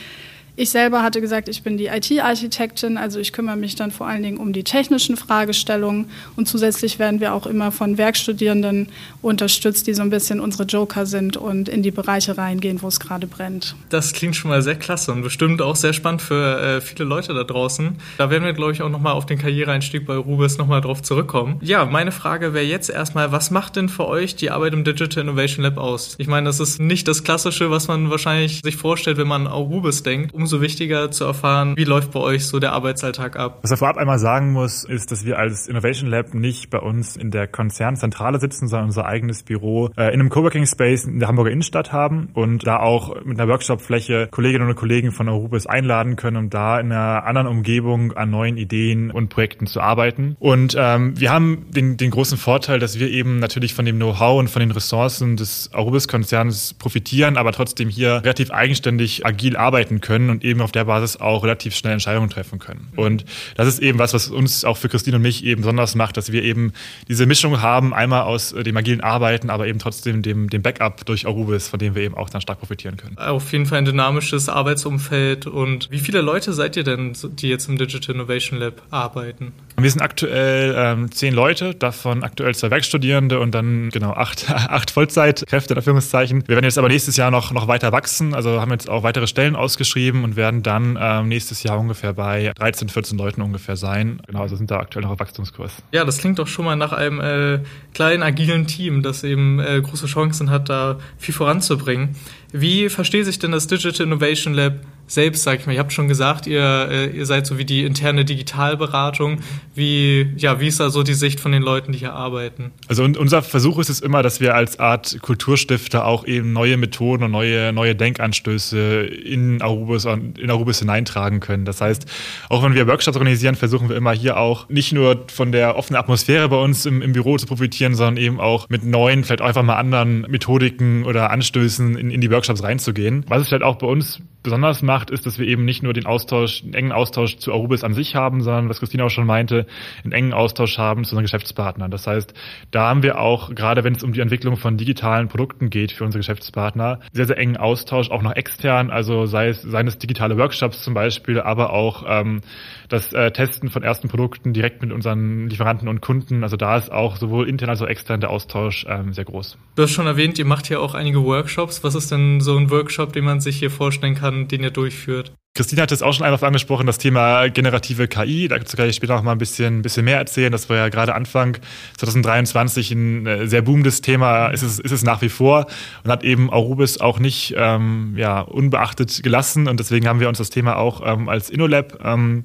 Ich 0.54 0.68
selber 0.68 1.02
hatte 1.02 1.22
gesagt, 1.22 1.48
ich 1.48 1.62
bin 1.62 1.78
die 1.78 1.86
IT-Architektin, 1.86 2.98
also 2.98 3.18
ich 3.18 3.32
kümmere 3.32 3.56
mich 3.56 3.74
dann 3.74 3.90
vor 3.90 4.06
allen 4.06 4.22
Dingen 4.22 4.36
um 4.36 4.52
die 4.52 4.64
technischen 4.64 5.16
Fragestellungen 5.16 6.10
und 6.36 6.46
zusätzlich 6.46 6.98
werden 6.98 7.20
wir 7.20 7.32
auch 7.32 7.46
immer 7.46 7.72
von 7.72 7.96
Werkstudierenden 7.96 8.88
unterstützt, 9.22 9.86
die 9.86 9.94
so 9.94 10.02
ein 10.02 10.10
bisschen 10.10 10.40
unsere 10.40 10.64
Joker 10.64 11.06
sind 11.06 11.38
und 11.38 11.70
in 11.70 11.82
die 11.82 11.90
Bereiche 11.90 12.36
reingehen, 12.36 12.82
wo 12.82 12.88
es 12.88 13.00
gerade 13.00 13.26
brennt. 13.26 13.76
Das 13.88 14.12
klingt 14.12 14.36
schon 14.36 14.50
mal 14.50 14.60
sehr 14.60 14.74
klasse 14.74 15.12
und 15.12 15.22
bestimmt 15.22 15.62
auch 15.62 15.74
sehr 15.74 15.94
spannend 15.94 16.20
für 16.20 16.60
äh, 16.60 16.80
viele 16.82 17.04
Leute 17.04 17.32
da 17.32 17.44
draußen. 17.44 17.96
Da 18.18 18.28
werden 18.28 18.44
wir, 18.44 18.52
glaube 18.52 18.72
ich, 18.72 18.82
auch 18.82 18.90
nochmal 18.90 19.14
auf 19.14 19.24
den 19.24 19.38
Karriereeinstieg 19.38 20.04
bei 20.04 20.16
Rubis 20.16 20.58
nochmal 20.58 20.82
drauf 20.82 21.00
zurückkommen. 21.00 21.60
Ja, 21.62 21.86
meine 21.86 22.12
Frage 22.12 22.52
wäre 22.52 22.66
jetzt 22.66 22.90
erstmal, 22.90 23.32
was 23.32 23.50
macht 23.50 23.76
denn 23.76 23.88
für 23.88 24.06
euch 24.06 24.36
die 24.36 24.50
Arbeit 24.50 24.74
im 24.74 24.84
Digital 24.84 25.22
Innovation 25.22 25.64
Lab 25.64 25.78
aus? 25.78 26.14
Ich 26.18 26.26
meine, 26.26 26.44
das 26.44 26.60
ist 26.60 26.78
nicht 26.78 27.08
das 27.08 27.24
Klassische, 27.24 27.70
was 27.70 27.88
man 27.88 28.10
wahrscheinlich 28.10 28.60
sich 28.62 28.76
vorstellt, 28.76 29.16
wenn 29.16 29.28
man 29.28 29.46
an 29.46 29.52
Rubis 29.54 30.02
denkt 30.02 30.34
umso 30.42 30.60
wichtiger 30.60 31.12
zu 31.12 31.24
erfahren, 31.24 31.76
wie 31.76 31.84
läuft 31.84 32.10
bei 32.10 32.18
euch 32.18 32.46
so 32.46 32.58
der 32.58 32.72
Arbeitsalltag 32.72 33.36
ab. 33.36 33.60
Was 33.62 33.70
er 33.70 33.76
vorab 33.76 33.96
einmal 33.96 34.18
sagen 34.18 34.50
muss, 34.50 34.82
ist, 34.82 35.12
dass 35.12 35.24
wir 35.24 35.38
als 35.38 35.68
Innovation 35.68 36.10
Lab 36.10 36.34
nicht 36.34 36.68
bei 36.68 36.80
uns 36.80 37.16
in 37.16 37.30
der 37.30 37.46
Konzernzentrale 37.46 38.40
sitzen, 38.40 38.66
sondern 38.66 38.86
unser 38.86 39.06
eigenes 39.06 39.44
Büro 39.44 39.90
äh, 39.96 40.12
in 40.12 40.20
einem 40.20 40.30
Coworking 40.30 40.66
Space 40.66 41.04
in 41.04 41.20
der 41.20 41.28
Hamburger 41.28 41.52
Innenstadt 41.52 41.92
haben 41.92 42.30
und 42.34 42.66
da 42.66 42.80
auch 42.80 43.24
mit 43.24 43.38
einer 43.38 43.48
Workshopfläche 43.48 44.26
Kolleginnen 44.32 44.68
und 44.68 44.74
Kollegen 44.74 45.12
von 45.12 45.28
Eurubis 45.28 45.66
einladen 45.66 46.16
können, 46.16 46.36
um 46.36 46.50
da 46.50 46.80
in 46.80 46.90
einer 46.90 47.24
anderen 47.24 47.46
Umgebung 47.46 48.12
an 48.12 48.30
neuen 48.30 48.56
Ideen 48.56 49.12
und 49.12 49.28
Projekten 49.28 49.68
zu 49.68 49.80
arbeiten. 49.80 50.36
Und 50.40 50.74
ähm, 50.76 51.18
wir 51.20 51.30
haben 51.30 51.66
den, 51.70 51.96
den 51.96 52.10
großen 52.10 52.36
Vorteil, 52.36 52.80
dass 52.80 52.98
wir 52.98 53.08
eben 53.08 53.38
natürlich 53.38 53.74
von 53.74 53.84
dem 53.84 53.96
Know-how 53.96 54.40
und 54.40 54.50
von 54.50 54.58
den 54.58 54.72
Ressourcen 54.72 55.36
des 55.36 55.70
Eurubis-Konzerns 55.72 56.74
profitieren, 56.74 57.36
aber 57.36 57.52
trotzdem 57.52 57.88
hier 57.88 58.24
relativ 58.24 58.50
eigenständig 58.50 59.24
agil 59.24 59.56
arbeiten 59.56 60.00
können 60.00 60.31
und 60.32 60.44
eben 60.44 60.60
auf 60.60 60.72
der 60.72 60.84
Basis 60.84 61.18
auch 61.18 61.44
relativ 61.44 61.74
schnell 61.74 61.92
Entscheidungen 61.92 62.30
treffen 62.30 62.58
können. 62.58 62.88
Und 62.96 63.24
das 63.56 63.68
ist 63.68 63.78
eben 63.78 63.98
was, 63.98 64.14
was 64.14 64.28
uns 64.28 64.64
auch 64.64 64.76
für 64.76 64.88
Christine 64.88 65.16
und 65.16 65.22
mich 65.22 65.44
eben 65.44 65.62
besonders 65.62 65.94
macht, 65.94 66.16
dass 66.16 66.32
wir 66.32 66.42
eben 66.42 66.72
diese 67.08 67.26
Mischung 67.26 67.62
haben, 67.62 67.94
einmal 67.94 68.22
aus 68.22 68.50
dem 68.50 68.76
agilen 68.76 69.00
Arbeiten, 69.00 69.50
aber 69.50 69.66
eben 69.68 69.78
trotzdem 69.78 70.22
dem, 70.22 70.50
dem 70.50 70.62
Backup 70.62 71.04
durch 71.06 71.26
Arubis, 71.26 71.68
von 71.68 71.78
dem 71.78 71.94
wir 71.94 72.02
eben 72.02 72.16
auch 72.16 72.30
dann 72.30 72.40
stark 72.40 72.58
profitieren 72.58 72.96
können. 72.96 73.16
Auf 73.18 73.52
jeden 73.52 73.66
Fall 73.66 73.78
ein 73.78 73.84
dynamisches 73.84 74.48
Arbeitsumfeld. 74.48 75.46
Und 75.46 75.90
wie 75.90 75.98
viele 75.98 76.20
Leute 76.20 76.52
seid 76.52 76.76
ihr 76.76 76.84
denn, 76.84 77.12
die 77.38 77.48
jetzt 77.48 77.68
im 77.68 77.78
Digital 77.78 78.14
Innovation 78.14 78.58
Lab 78.58 78.82
arbeiten? 78.90 79.52
Wir 79.76 79.90
sind 79.90 80.02
aktuell 80.02 80.74
ähm, 80.76 81.10
zehn 81.12 81.34
Leute, 81.34 81.74
davon 81.74 82.22
aktuell 82.22 82.54
zwei 82.54 82.70
Werkstudierende 82.70 83.40
und 83.40 83.54
dann 83.54 83.90
genau 83.90 84.12
acht, 84.12 84.50
acht 84.50 84.90
Vollzeitkräfte 84.90 85.74
in 85.74 85.78
Anführungszeichen. 85.78 86.44
Wir 86.46 86.56
werden 86.56 86.64
jetzt 86.64 86.78
aber 86.78 86.88
nächstes 86.88 87.16
Jahr 87.16 87.30
noch, 87.30 87.52
noch 87.52 87.68
weiter 87.68 87.92
wachsen, 87.92 88.34
also 88.34 88.60
haben 88.60 88.70
jetzt 88.70 88.88
auch 88.88 89.02
weitere 89.02 89.26
Stellen 89.26 89.56
ausgeschrieben 89.56 90.21
und 90.24 90.36
werden 90.36 90.62
dann 90.62 90.98
ähm, 91.00 91.28
nächstes 91.28 91.62
Jahr 91.62 91.78
ungefähr 91.78 92.12
bei 92.12 92.52
13, 92.56 92.88
14 92.88 93.18
Leuten 93.18 93.42
ungefähr 93.42 93.76
sein. 93.76 94.20
Genau, 94.26 94.42
also 94.42 94.56
sind 94.56 94.70
da 94.70 94.78
aktuell 94.78 95.04
noch 95.04 95.12
auf 95.12 95.20
Wachstumskurs. 95.20 95.72
Ja, 95.92 96.04
das 96.04 96.18
klingt 96.18 96.38
doch 96.38 96.46
schon 96.46 96.64
mal 96.64 96.76
nach 96.76 96.92
einem 96.92 97.20
äh, 97.20 97.60
kleinen, 97.94 98.22
agilen 98.22 98.66
Team, 98.66 99.02
das 99.02 99.24
eben 99.24 99.60
äh, 99.60 99.80
große 99.80 100.06
Chancen 100.06 100.50
hat, 100.50 100.68
da 100.68 100.98
viel 101.18 101.34
voranzubringen. 101.34 102.16
Wie 102.52 102.88
versteht 102.88 103.24
sich 103.24 103.38
denn 103.38 103.52
das 103.52 103.66
Digital 103.66 104.06
Innovation 104.06 104.54
Lab 104.54 104.74
selbst, 105.06 105.42
sag 105.42 105.60
ich 105.60 105.66
mal? 105.66 105.72
Ihr 105.72 105.78
habt 105.78 105.92
schon 105.92 106.08
gesagt, 106.08 106.46
ihr, 106.46 106.88
äh, 106.90 107.06
ihr 107.16 107.26
seid 107.26 107.46
so 107.46 107.58
wie 107.58 107.64
die 107.64 107.84
interne 107.84 108.24
Digitalberatung. 108.24 109.40
Wie, 109.74 110.32
ja, 110.36 110.60
wie 110.60 110.68
ist 110.68 110.80
da 110.80 110.90
so 110.90 111.02
die 111.02 111.14
Sicht 111.14 111.40
von 111.40 111.52
den 111.52 111.62
Leuten, 111.62 111.92
die 111.92 111.98
hier 111.98 112.14
arbeiten? 112.14 112.72
Also 112.88 113.04
unser 113.04 113.42
Versuch 113.42 113.78
ist 113.78 113.88
es 113.88 114.00
immer, 114.00 114.22
dass 114.22 114.40
wir 114.40 114.54
als 114.54 114.78
Art 114.78 115.18
Kulturstifter 115.20 116.06
auch 116.06 116.26
eben 116.26 116.52
neue 116.52 116.76
Methoden 116.76 117.24
und 117.24 117.30
neue, 117.30 117.72
neue 117.72 117.94
Denkanstöße 117.94 119.02
in 119.02 119.60
Arubis, 119.60 120.04
in 120.04 120.50
Arubis 120.50 120.78
hineintragen 120.78 121.40
können. 121.40 121.64
Das 121.64 121.80
heißt, 121.80 122.06
auch 122.48 122.62
wenn 122.62 122.74
wir 122.74 122.86
Workshops 122.86 123.16
organisieren, 123.16 123.54
versuchen 123.54 123.88
wir 123.88 123.96
immer 123.96 124.12
hier 124.12 124.36
auch 124.38 124.68
nicht 124.68 124.92
nur 124.92 125.24
von 125.32 125.52
der 125.52 125.76
offenen 125.76 126.00
Atmosphäre 126.00 126.48
bei 126.48 126.56
uns 126.56 126.86
im, 126.86 127.02
im 127.02 127.12
Büro 127.12 127.36
zu 127.36 127.46
profitieren, 127.46 127.94
sondern 127.94 128.16
eben 128.16 128.40
auch 128.40 128.68
mit 128.68 128.84
neuen, 128.84 129.24
vielleicht 129.24 129.42
einfach 129.42 129.62
mal 129.62 129.76
anderen 129.76 130.22
Methodiken 130.22 131.04
oder 131.04 131.30
Anstößen 131.30 131.96
in, 131.96 132.10
in 132.10 132.20
die 132.20 132.30
Workshops 132.30 132.62
reinzugehen. 132.62 133.24
Was 133.28 133.42
es 133.42 133.52
halt 133.52 133.62
auch 133.62 133.76
bei 133.76 133.86
uns 133.86 134.20
besonders 134.42 134.82
macht, 134.82 134.91
ist, 135.10 135.26
dass 135.26 135.38
wir 135.38 135.46
eben 135.46 135.64
nicht 135.64 135.82
nur 135.82 135.92
den 135.92 136.06
Austausch, 136.06 136.62
einen 136.62 136.74
engen 136.74 136.92
Austausch 136.92 137.36
zu 137.38 137.52
Arubis 137.52 137.84
an 137.84 137.94
sich 137.94 138.14
haben, 138.14 138.42
sondern, 138.42 138.68
was 138.68 138.80
Christina 138.80 139.04
auch 139.04 139.10
schon 139.10 139.26
meinte, 139.26 139.66
einen 140.04 140.12
engen 140.12 140.32
Austausch 140.32 140.78
haben 140.78 141.04
zu 141.04 141.12
unseren 141.12 141.24
Geschäftspartnern. 141.24 141.90
Das 141.90 142.06
heißt, 142.06 142.34
da 142.70 142.88
haben 142.88 143.02
wir 143.02 143.18
auch, 143.18 143.54
gerade 143.54 143.84
wenn 143.84 143.94
es 143.94 144.02
um 144.02 144.12
die 144.12 144.20
Entwicklung 144.20 144.56
von 144.56 144.76
digitalen 144.76 145.28
Produkten 145.28 145.70
geht 145.70 145.92
für 145.92 146.04
unsere 146.04 146.20
Geschäftspartner, 146.20 147.00
sehr, 147.12 147.26
sehr 147.26 147.38
engen 147.38 147.56
Austausch, 147.56 148.10
auch 148.10 148.22
noch 148.22 148.34
extern, 148.34 148.90
also 148.90 149.26
sei 149.26 149.48
es, 149.48 149.62
seien 149.62 149.86
es 149.86 149.98
digitale 149.98 150.36
Workshops 150.36 150.82
zum 150.82 150.94
Beispiel, 150.94 151.40
aber 151.40 151.72
auch 151.72 152.04
ähm, 152.06 152.40
das 152.88 153.12
äh, 153.12 153.30
Testen 153.30 153.70
von 153.70 153.82
ersten 153.82 154.08
Produkten 154.08 154.52
direkt 154.52 154.82
mit 154.82 154.92
unseren 154.92 155.48
Lieferanten 155.48 155.88
und 155.88 156.02
Kunden. 156.02 156.42
Also 156.42 156.56
da 156.56 156.76
ist 156.76 156.92
auch 156.92 157.16
sowohl 157.16 157.48
intern 157.48 157.70
als 157.70 157.80
auch 157.80 157.86
extern 157.86 158.20
der 158.20 158.30
Austausch 158.30 158.84
ähm, 158.88 159.12
sehr 159.12 159.24
groß. 159.24 159.56
Du 159.76 159.82
hast 159.82 159.92
schon 159.92 160.06
erwähnt, 160.06 160.38
ihr 160.38 160.44
macht 160.44 160.66
hier 160.66 160.80
auch 160.80 160.94
einige 160.94 161.24
Workshops. 161.24 161.82
Was 161.84 161.94
ist 161.94 162.10
denn 162.10 162.40
so 162.40 162.56
ein 162.56 162.70
Workshop, 162.70 163.12
den 163.12 163.24
man 163.24 163.40
sich 163.40 163.56
hier 163.58 163.70
vorstellen 163.70 164.14
kann, 164.14 164.48
den 164.48 164.62
ihr 164.62 164.70
durchführt? 164.82 165.32
Christine 165.54 165.82
hat 165.82 165.92
es 165.92 166.00
auch 166.00 166.14
schon 166.14 166.24
einfach 166.24 166.46
angesprochen, 166.46 166.86
das 166.86 166.96
Thema 166.96 167.48
generative 167.48 168.08
KI. 168.08 168.48
Dazu 168.48 168.74
kann 168.74 168.88
ich 168.88 168.96
später 168.96 169.16
noch 169.16 169.22
mal 169.22 169.32
ein 169.32 169.38
bisschen, 169.38 169.82
bisschen 169.82 170.06
mehr 170.06 170.16
erzählen. 170.16 170.50
Das 170.50 170.70
war 170.70 170.78
ja 170.78 170.88
gerade 170.88 171.14
Anfang 171.14 171.58
2023 171.98 172.90
ein 172.92 173.26
äh, 173.26 173.46
sehr 173.46 173.60
boomendes 173.60 174.00
Thema, 174.00 174.48
ist 174.48 174.62
es, 174.62 174.78
ist 174.78 174.92
es 174.92 175.02
nach 175.02 175.20
wie 175.20 175.28
vor 175.28 175.66
und 176.04 176.10
hat 176.10 176.24
eben 176.24 176.50
Arubis 176.50 177.02
auch 177.02 177.18
nicht 177.18 177.52
ähm, 177.58 178.14
ja, 178.16 178.40
unbeachtet 178.40 179.22
gelassen. 179.22 179.68
Und 179.68 179.78
deswegen 179.78 180.08
haben 180.08 180.20
wir 180.20 180.28
uns 180.30 180.38
das 180.38 180.48
Thema 180.48 180.76
auch 180.76 181.02
ähm, 181.04 181.28
als 181.28 181.50
InnoLab 181.50 182.02
ähm, 182.02 182.44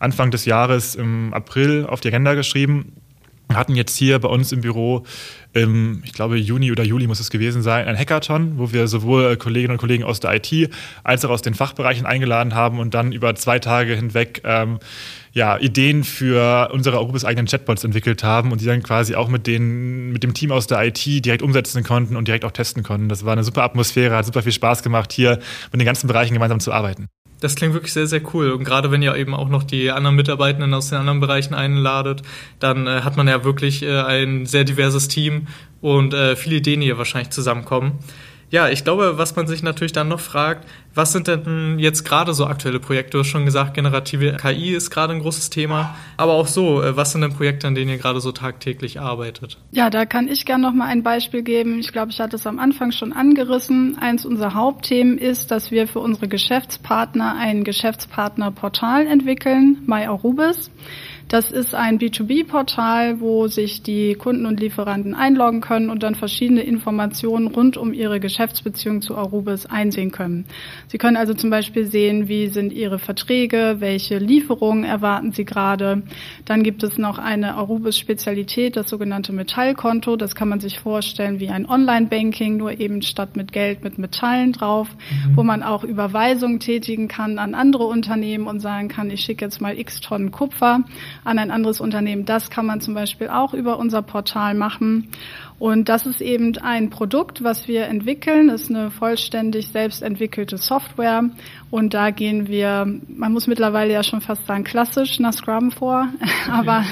Anfang 0.00 0.32
des 0.32 0.44
Jahres 0.44 0.96
im 0.96 1.32
April 1.32 1.86
auf 1.86 2.00
die 2.00 2.08
Agenda 2.08 2.34
geschrieben. 2.34 2.92
Wir 3.48 3.56
hatten 3.56 3.74
jetzt 3.74 3.96
hier 3.96 4.18
bei 4.18 4.28
uns 4.28 4.52
im 4.52 4.60
Büro 4.60 5.04
im, 5.54 6.02
ich 6.04 6.12
glaube, 6.12 6.36
Juni 6.36 6.70
oder 6.70 6.84
Juli 6.84 7.06
muss 7.06 7.18
es 7.18 7.30
gewesen 7.30 7.62
sein, 7.62 7.86
ein 7.86 7.96
Hackathon, 7.96 8.58
wo 8.58 8.72
wir 8.72 8.86
sowohl 8.88 9.36
Kolleginnen 9.36 9.72
und 9.72 9.78
Kollegen 9.78 10.04
aus 10.04 10.20
der 10.20 10.34
IT 10.34 10.70
als 11.02 11.24
auch 11.24 11.30
aus 11.30 11.40
den 11.40 11.54
Fachbereichen 11.54 12.04
eingeladen 12.04 12.54
haben 12.54 12.78
und 12.78 12.92
dann 12.92 13.10
über 13.12 13.34
zwei 13.34 13.58
Tage 13.58 13.94
hinweg 13.94 14.42
ähm, 14.44 14.78
ja, 15.32 15.56
Ideen 15.58 16.04
für 16.04 16.70
unsere 16.72 16.96
Arubis 16.98 17.24
eigenen 17.24 17.46
Chatbots 17.46 17.84
entwickelt 17.84 18.22
haben 18.22 18.52
und 18.52 18.60
die 18.60 18.66
dann 18.66 18.82
quasi 18.82 19.14
auch 19.14 19.28
mit, 19.28 19.46
den, 19.46 20.10
mit 20.12 20.22
dem 20.22 20.34
Team 20.34 20.52
aus 20.52 20.66
der 20.66 20.84
IT 20.84 21.04
direkt 21.04 21.42
umsetzen 21.42 21.84
konnten 21.84 22.16
und 22.16 22.28
direkt 22.28 22.44
auch 22.44 22.52
testen 22.52 22.82
konnten. 22.82 23.08
Das 23.08 23.24
war 23.24 23.32
eine 23.32 23.44
super 23.44 23.62
Atmosphäre, 23.62 24.14
hat 24.16 24.26
super 24.26 24.42
viel 24.42 24.52
Spaß 24.52 24.82
gemacht, 24.82 25.12
hier 25.12 25.38
mit 25.72 25.80
den 25.80 25.86
ganzen 25.86 26.06
Bereichen 26.06 26.34
gemeinsam 26.34 26.60
zu 26.60 26.72
arbeiten. 26.72 27.08
Das 27.40 27.54
klingt 27.54 27.74
wirklich 27.74 27.92
sehr, 27.92 28.06
sehr 28.06 28.22
cool. 28.34 28.50
Und 28.50 28.64
gerade 28.64 28.90
wenn 28.90 29.02
ihr 29.02 29.14
eben 29.14 29.34
auch 29.34 29.48
noch 29.48 29.62
die 29.62 29.90
anderen 29.90 30.16
Mitarbeitenden 30.16 30.74
aus 30.74 30.88
den 30.88 30.98
anderen 30.98 31.20
Bereichen 31.20 31.54
einladet, 31.54 32.22
dann 32.58 32.86
äh, 32.86 33.02
hat 33.02 33.16
man 33.16 33.28
ja 33.28 33.44
wirklich 33.44 33.82
äh, 33.82 34.00
ein 34.00 34.46
sehr 34.46 34.64
diverses 34.64 35.08
Team 35.08 35.46
und 35.80 36.14
äh, 36.14 36.36
viele 36.36 36.56
Ideen, 36.56 36.80
die 36.80 36.86
hier 36.86 36.98
wahrscheinlich 36.98 37.30
zusammenkommen. 37.30 37.98
Ja, 38.50 38.68
ich 38.68 38.82
glaube, 38.82 39.18
was 39.18 39.36
man 39.36 39.46
sich 39.46 39.62
natürlich 39.62 39.92
dann 39.92 40.08
noch 40.08 40.20
fragt, 40.20 40.66
was 40.94 41.12
sind 41.12 41.28
denn 41.28 41.78
jetzt 41.78 42.04
gerade 42.04 42.32
so 42.32 42.46
aktuelle 42.46 42.80
Projekte? 42.80 43.12
Du 43.12 43.18
hast 43.20 43.28
schon 43.28 43.44
gesagt, 43.44 43.74
generative 43.74 44.36
KI 44.40 44.74
ist 44.74 44.90
gerade 44.90 45.12
ein 45.12 45.20
großes 45.20 45.50
Thema, 45.50 45.94
aber 46.16 46.32
auch 46.32 46.46
so, 46.46 46.82
äh, 46.82 46.96
was 46.96 47.12
sind 47.12 47.20
denn 47.20 47.34
Projekte, 47.34 47.66
an 47.66 47.74
denen 47.74 47.90
ihr 47.90 47.98
gerade 47.98 48.20
so 48.20 48.32
tagtäglich 48.32 49.00
arbeitet? 49.00 49.58
Ja, 49.70 49.90
da 49.90 50.06
kann 50.06 50.28
ich 50.28 50.46
gerne 50.46 50.62
noch 50.62 50.72
mal 50.72 50.86
ein 50.86 51.02
Beispiel 51.02 51.42
geben. 51.42 51.78
Ich 51.78 51.92
glaube, 51.92 52.10
ich 52.10 52.20
hatte 52.20 52.36
es 52.36 52.46
am 52.46 52.58
Anfang 52.58 52.90
schon 52.90 53.12
angerissen. 53.12 53.98
Eins 54.00 54.24
unserer 54.24 54.54
Hauptthemen 54.54 55.18
ist, 55.18 55.50
dass 55.50 55.70
wir 55.70 55.86
für 55.86 56.00
unsere 56.00 56.26
Geschäftspartner 56.26 57.36
ein 57.38 57.64
Geschäftspartnerportal 57.64 59.06
entwickeln, 59.06 59.82
MyArubis. 59.86 60.70
Das 61.28 61.50
ist 61.50 61.74
ein 61.74 61.98
B2B-Portal, 61.98 63.20
wo 63.20 63.48
sich 63.48 63.82
die 63.82 64.14
Kunden 64.14 64.46
und 64.46 64.60
Lieferanten 64.60 65.14
einloggen 65.14 65.60
können 65.60 65.90
und 65.90 66.02
dann 66.02 66.14
verschiedene 66.14 66.62
Informationen 66.62 67.48
rund 67.48 67.76
um 67.76 67.92
ihre 67.92 68.18
Geschäftsbeziehung 68.18 69.02
zu 69.02 69.14
Arubis 69.14 69.66
einsehen 69.66 70.10
können. 70.10 70.46
Sie 70.86 70.96
können 70.96 71.18
also 71.18 71.34
zum 71.34 71.50
Beispiel 71.50 71.84
sehen, 71.84 72.28
wie 72.28 72.46
sind 72.48 72.72
Ihre 72.72 72.98
Verträge, 72.98 73.76
welche 73.78 74.16
Lieferungen 74.16 74.84
erwarten 74.84 75.32
Sie 75.32 75.44
gerade. 75.44 76.02
Dann 76.46 76.62
gibt 76.62 76.82
es 76.82 76.96
noch 76.96 77.18
eine 77.18 77.56
Arubis-Spezialität, 77.56 78.76
das 78.76 78.88
sogenannte 78.88 79.34
Metallkonto. 79.34 80.16
Das 80.16 80.34
kann 80.34 80.48
man 80.48 80.60
sich 80.60 80.78
vorstellen 80.78 81.40
wie 81.40 81.50
ein 81.50 81.68
Online-Banking, 81.68 82.56
nur 82.56 82.80
eben 82.80 83.02
statt 83.02 83.36
mit 83.36 83.52
Geld 83.52 83.84
mit 83.84 83.98
Metallen 83.98 84.52
drauf, 84.52 84.88
mhm. 84.88 85.36
wo 85.36 85.42
man 85.42 85.62
auch 85.62 85.84
Überweisungen 85.84 86.58
tätigen 86.58 87.06
kann 87.06 87.38
an 87.38 87.54
andere 87.54 87.84
Unternehmen 87.84 88.46
und 88.46 88.60
sagen 88.60 88.88
kann, 88.88 89.10
ich 89.10 89.20
schicke 89.20 89.44
jetzt 89.44 89.60
mal 89.60 89.78
x 89.78 90.00
Tonnen 90.00 90.30
Kupfer 90.30 90.84
an 91.28 91.38
ein 91.38 91.50
anderes 91.50 91.80
Unternehmen. 91.80 92.24
Das 92.24 92.50
kann 92.50 92.66
man 92.66 92.80
zum 92.80 92.94
Beispiel 92.94 93.28
auch 93.28 93.52
über 93.52 93.78
unser 93.78 94.02
Portal 94.02 94.54
machen. 94.54 95.08
Und 95.58 95.88
das 95.88 96.06
ist 96.06 96.20
eben 96.20 96.56
ein 96.58 96.88
Produkt, 96.88 97.44
was 97.44 97.68
wir 97.68 97.86
entwickeln. 97.86 98.48
Das 98.48 98.62
ist 98.62 98.70
eine 98.70 98.90
vollständig 98.90 99.68
selbst 99.68 100.02
entwickelte 100.02 100.56
Software. 100.56 101.24
Und 101.70 101.94
da 101.94 102.10
gehen 102.10 102.48
wir, 102.48 102.86
man 103.08 103.32
muss 103.32 103.46
mittlerweile 103.46 103.92
ja 103.92 104.02
schon 104.02 104.20
fast 104.20 104.46
sagen, 104.46 104.64
klassisch 104.64 105.18
nach 105.18 105.32
Scrum 105.32 105.70
vor, 105.70 106.08
aber 106.50 106.84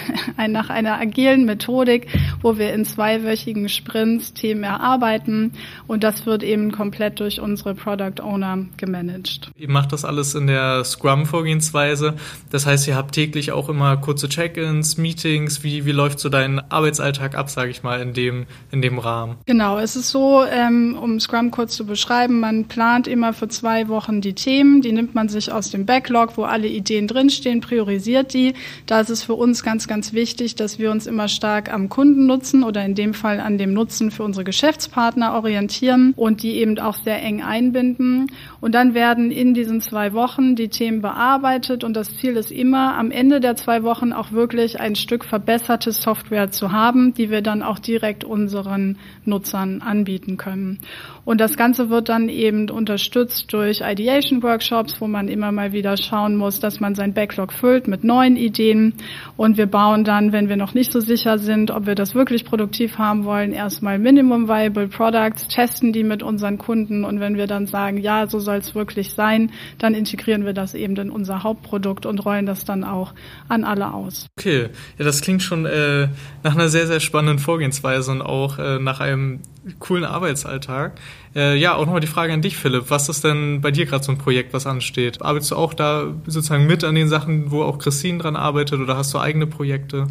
nach 0.49 0.71
einer 0.71 0.99
agilen 1.00 1.45
Methodik, 1.45 2.06
wo 2.42 2.59
wir 2.59 2.73
in 2.73 2.85
zweiwöchigen 2.85 3.68
Sprints 3.68 4.35
Themen 4.35 4.64
erarbeiten. 4.64 5.52
Und 5.87 6.04
das 6.04 6.26
wird 6.26 6.42
eben 6.42 6.73
komplett 6.73 7.21
durch 7.21 7.40
unsere 7.40 7.75
Product 7.75 8.23
Owner 8.23 8.66
gemanagt. 8.76 9.50
Ihr 9.56 9.71
macht 9.71 9.92
das 9.92 10.04
alles 10.04 10.35
in 10.35 10.47
der 10.47 10.85
Scrum-Vorgehensweise. 10.85 12.14
Das 12.50 12.66
heißt, 12.66 12.87
ihr 12.88 12.97
habt 12.97 13.14
täglich 13.14 13.52
auch 13.52 13.68
immer 13.68 13.97
kurze 13.97 14.28
Check-ins, 14.28 14.99
Meetings. 14.99 15.62
Wie, 15.62 15.87
wie 15.87 15.92
läuft 15.92 16.18
so 16.18 16.28
dein 16.28 16.61
Arbeitsalltag 16.71 17.37
ab, 17.37 17.50
sage 17.50 17.71
ich 17.71 17.83
mal, 17.83 18.00
in 18.00 18.12
dem 18.12 18.47
in 18.71 18.83
dem 18.83 18.99
Rahmen? 18.99 19.37
Genau, 19.47 19.78
es 19.78 19.97
ist 19.97 20.11
so, 20.11 20.45
ähm, 20.45 20.99
um 21.00 21.18
Scrum 21.21 21.50
kurz 21.50 21.76
zu 21.76 21.87
beschreiben, 21.87 22.40
man 22.40 22.66
plant 22.66 23.06
immer 23.09 23.33
für 23.33 23.49
zwei 23.49 23.88
Wochen 23.88 24.21
die 24.21 24.35
Themen, 24.35 24.66
die 24.83 24.93
nimmt 24.93 25.15
man 25.15 25.29
sich 25.29 25.53
aus 25.53 25.71
dem 25.71 25.87
Backlog, 25.87 26.37
wo 26.37 26.45
alle 26.45 26.69
Ideen 26.69 27.07
drinstehen, 27.07 27.61
priorisiert 27.61 28.35
die. 28.35 28.55
Da 28.87 29.01
ist 29.01 29.11
es 29.11 29.23
für 29.23 29.35
uns 29.35 29.63
ganz, 29.63 29.89
ganz 29.89 30.13
wichtig, 30.13 30.55
dass 30.55 30.79
wir 30.79 30.91
uns 30.91 31.07
immer 31.07 31.29
stark 31.29 31.73
am 31.73 31.89
Kundennutzen 31.89 32.63
oder 32.63 32.85
in 32.85 32.95
dem 32.95 33.15
Fall 33.15 33.41
an 33.41 33.59
dem 33.59 33.73
Nutzen 33.73 34.11
für 34.11 34.23
unsere 34.23 34.45
Geschäftspartner 34.45 35.35
orientieren 35.35 36.13
und 36.17 36.43
die 36.43 36.57
eben 36.57 36.79
auch 36.79 36.97
sehr 37.03 37.23
eng 37.23 37.43
einbinden. 37.43 38.27
Und 38.61 38.75
dann 38.75 38.95
werden 38.95 39.31
in 39.31 39.55
diesen 39.55 39.81
zwei 39.81 40.13
Wochen 40.13 40.57
die 40.57 40.69
Themen 40.69 41.03
bearbeitet 41.03 41.85
und 41.85 41.95
das 41.95 42.17
Ziel 42.17 42.37
ist 42.37 42.51
immer, 42.51 42.97
am 42.97 43.11
Ende 43.11 43.41
der 43.41 43.57
zwei 43.57 43.83
Wochen 43.83 44.13
auch 44.13 44.33
wirklich 44.33 44.81
ein 44.81 44.97
Stück 44.97 45.25
verbesserte 45.25 45.93
Software 45.93 46.51
zu 46.51 46.73
haben, 46.73 47.15
die 47.15 47.31
wir 47.31 47.43
dann 47.43 47.63
auch 47.63 47.79
direkt 47.79 48.25
unseren 48.25 48.99
Nutzern 49.25 49.83
anbieten 49.83 50.37
können. 50.37 50.81
Und 51.25 51.41
das 51.41 51.57
Ganze 51.57 51.91
wird 51.91 52.09
dann 52.09 52.29
eben 52.29 52.71
unterstützt 52.71 53.53
durch 53.53 53.81
Ideation 53.81 54.41
Workshops, 54.57 55.03
wo 55.03 55.07
man 55.07 55.29
immer 55.29 55.53
mal 55.53 55.73
wieder 55.73 55.99
schauen 55.99 56.35
muss, 56.35 56.61
dass 56.61 56.81
man 56.81 56.95
sein 56.95 57.13
Backlog 57.13 57.53
füllt 57.53 57.89
mit 57.89 58.05
neuen 58.05 58.37
Ideen. 58.37 58.95
Und 59.37 59.59
wir 59.59 59.67
bauen 59.67 60.03
dann, 60.03 60.33
wenn 60.33 60.49
wir 60.49 60.57
noch 60.57 60.73
nicht 60.73 60.93
so 60.93 61.01
sicher 61.01 61.39
sind, 61.39 61.71
ob 61.71 61.85
wir 61.85 61.95
das 61.95 62.15
wirklich 62.15 62.47
produktiv 62.47 62.97
haben 62.97 63.27
wollen, 63.27 63.53
erstmal 63.53 63.99
Minimum 63.99 64.49
Viable 64.49 64.89
Products, 64.89 65.47
testen 65.49 65.93
die 65.93 66.05
mit 66.05 66.23
unseren 66.23 66.57
Kunden. 66.57 67.05
Und 67.05 67.21
wenn 67.21 67.37
wir 67.37 67.47
dann 67.47 67.67
sagen, 67.67 67.99
ja, 67.99 68.27
so 68.27 68.39
soll 68.39 68.57
es 68.57 68.75
wirklich 68.75 69.13
sein, 69.13 69.53
dann 69.77 69.93
integrieren 69.93 70.47
wir 70.47 70.55
das 70.55 70.75
eben 70.75 70.97
in 70.97 71.11
unser 71.11 71.43
Hauptprodukt 71.43 72.07
und 72.07 72.25
rollen 72.25 72.47
das 72.47 72.65
dann 72.65 72.83
auch 72.83 73.13
an 73.49 73.63
alle 73.63 73.93
aus. 73.93 74.27
Okay, 74.39 74.71
ja, 74.99 75.05
das 75.05 75.21
klingt 75.21 75.43
schon 75.43 75.67
äh, 75.67 76.09
nach 76.43 76.55
einer 76.55 76.71
sehr, 76.71 76.87
sehr 76.87 77.01
spannenden 77.01 77.39
Vorgehensweise 77.39 78.11
und 78.11 78.23
auch 78.23 78.59
äh, 78.59 78.79
nach 78.79 79.01
einem 79.01 79.41
coolen 79.79 80.05
Arbeitsalltag. 80.05 80.99
Äh, 81.35 81.57
ja, 81.57 81.75
auch 81.75 81.85
nochmal 81.85 82.01
die 82.01 82.07
Frage 82.07 82.33
an 82.33 82.43
dich, 82.43 82.57
Philipp. 82.57 82.85
Was 82.89 83.09
ist 83.09 83.25
denn 83.25 83.61
bei 83.61 83.71
dir 83.71 83.87
gerade 83.87 84.05
so 84.05 84.13
ein 84.13 84.19
Projekt, 84.19 84.53
was 84.53 84.67
ansteht? 84.67 85.23
Arbeitest 85.23 85.51
du 85.51 85.57
auch 85.57 85.75
da 85.75 86.15
sozusagen 86.27 86.67
mit 86.67 86.85
an 86.85 86.95
den 86.95 87.09
Sachen, 87.09 87.51
wo 87.51 87.63
auch 87.63 87.79
Christine 87.79 88.19
dran 88.19 88.37
arbeitet 88.37 88.81
oder 88.81 88.97
hast 88.97 89.13
du 89.15 89.19
eigene 89.19 89.47
Projekte? 89.47 90.07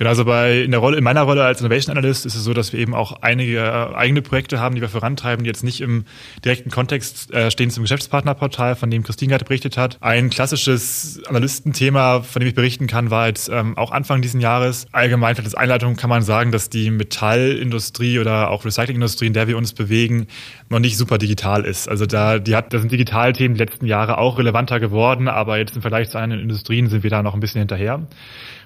Genau, 0.00 0.08
also 0.08 0.24
bei 0.24 0.62
in 0.62 0.70
der 0.70 0.80
Rolle, 0.80 0.96
in 0.96 1.04
meiner 1.04 1.20
Rolle 1.20 1.44
als 1.44 1.60
Innovation 1.60 1.94
Analyst 1.94 2.24
ist 2.24 2.34
es 2.34 2.42
so, 2.42 2.54
dass 2.54 2.72
wir 2.72 2.80
eben 2.80 2.94
auch 2.94 3.20
einige 3.20 3.58
äh, 3.58 3.94
eigene 3.94 4.22
Projekte 4.22 4.58
haben, 4.58 4.74
die 4.74 4.80
wir 4.80 4.88
vorantreiben, 4.88 5.44
die 5.44 5.48
jetzt 5.48 5.62
nicht 5.62 5.82
im 5.82 6.06
direkten 6.42 6.70
Kontext 6.70 7.30
äh, 7.34 7.50
stehen 7.50 7.68
zum 7.68 7.82
Geschäftspartnerportal, 7.82 8.76
von 8.76 8.90
dem 8.90 9.02
Christine 9.02 9.32
gerade 9.32 9.44
berichtet 9.44 9.76
hat. 9.76 9.98
Ein 10.00 10.30
klassisches 10.30 11.20
Analystenthema, 11.28 12.22
von 12.22 12.40
dem 12.40 12.48
ich 12.48 12.54
berichten 12.54 12.86
kann, 12.86 13.10
war 13.10 13.26
jetzt 13.26 13.50
ähm, 13.50 13.76
auch 13.76 13.90
Anfang 13.90 14.22
diesen 14.22 14.40
Jahres. 14.40 14.86
Allgemein 14.90 15.36
als 15.36 15.54
Einleitung 15.54 15.96
kann 15.96 16.08
man 16.08 16.22
sagen, 16.22 16.50
dass 16.50 16.70
die 16.70 16.90
Metallindustrie 16.90 18.20
oder 18.20 18.48
auch 18.48 18.64
Recyclingindustrie, 18.64 19.26
in 19.26 19.34
der 19.34 19.48
wir 19.48 19.58
uns 19.58 19.74
bewegen, 19.74 20.28
noch 20.70 20.78
nicht 20.78 20.96
super 20.96 21.18
digital 21.18 21.66
ist. 21.66 21.90
Also 21.90 22.06
da, 22.06 22.38
die 22.38 22.56
hat, 22.56 22.72
da 22.72 22.78
sind 22.78 22.90
Digitalthemen 22.90 23.58
die 23.58 23.64
letzten 23.64 23.84
Jahre 23.84 24.16
auch 24.16 24.38
relevanter 24.38 24.80
geworden, 24.80 25.28
aber 25.28 25.58
jetzt 25.58 25.76
im 25.76 25.82
Vergleich 25.82 26.08
zu 26.08 26.16
anderen 26.16 26.40
Industrien 26.40 26.88
sind 26.88 27.02
wir 27.02 27.10
da 27.10 27.22
noch 27.22 27.34
ein 27.34 27.40
bisschen 27.40 27.58
hinterher. 27.58 28.06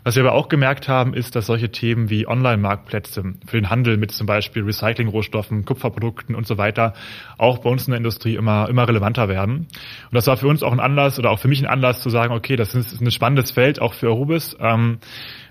Was 0.04 0.16
wir 0.16 0.22
aber 0.22 0.34
auch 0.34 0.48
gemerkt 0.48 0.86
haben, 0.86 1.14
ist, 1.14 1.34
dass 1.34 1.46
solche 1.46 1.70
Themen 1.70 2.10
wie 2.10 2.28
Online-Marktplätze 2.28 3.34
für 3.46 3.56
den 3.56 3.70
Handel 3.70 3.96
mit 3.96 4.12
zum 4.12 4.26
Beispiel 4.26 4.62
Recycling-Rohstoffen, 4.62 5.64
Kupferprodukten 5.64 6.34
und 6.34 6.46
so 6.46 6.58
weiter 6.58 6.92
auch 7.38 7.58
bei 7.58 7.70
uns 7.70 7.86
in 7.86 7.92
der 7.92 7.98
Industrie 7.98 8.34
immer, 8.34 8.68
immer 8.68 8.86
relevanter 8.86 9.30
werden. 9.30 9.60
Und 9.60 10.12
das 10.12 10.26
war 10.26 10.36
für 10.36 10.46
uns 10.46 10.62
auch 10.62 10.72
ein 10.72 10.80
Anlass 10.80 11.18
oder 11.18 11.30
auch 11.30 11.38
für 11.38 11.48
mich 11.48 11.60
ein 11.60 11.66
Anlass 11.66 12.02
zu 12.02 12.10
sagen, 12.10 12.34
okay, 12.34 12.56
das 12.56 12.74
ist 12.74 13.00
ein 13.00 13.10
spannendes 13.10 13.50
Feld 13.50 13.80
auch 13.80 13.94
für 13.94 14.08
Arubis. 14.08 14.54
Ähm, 14.60 14.98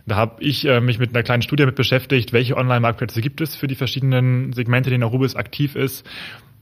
da 0.06 0.18
habe 0.18 0.44
ich 0.44 0.66
äh, 0.66 0.82
mich 0.82 1.00
mit 1.00 1.16
einer 1.16 1.24
kleinen 1.24 1.42
Studie 1.42 1.66
mit 1.66 1.76
beschäftigt, 1.76 2.32
welche 2.32 2.56
Online-Marktplätze 2.56 3.22
gibt 3.22 3.42
es 3.42 3.56
für 3.56 3.68
die 3.68 3.76
verschiedenen 3.76 4.54
Segmente, 4.54 4.90
in 4.90 4.94
denen 4.94 5.04
Arubis 5.04 5.36
aktiv 5.36 5.76
ist 5.76 6.08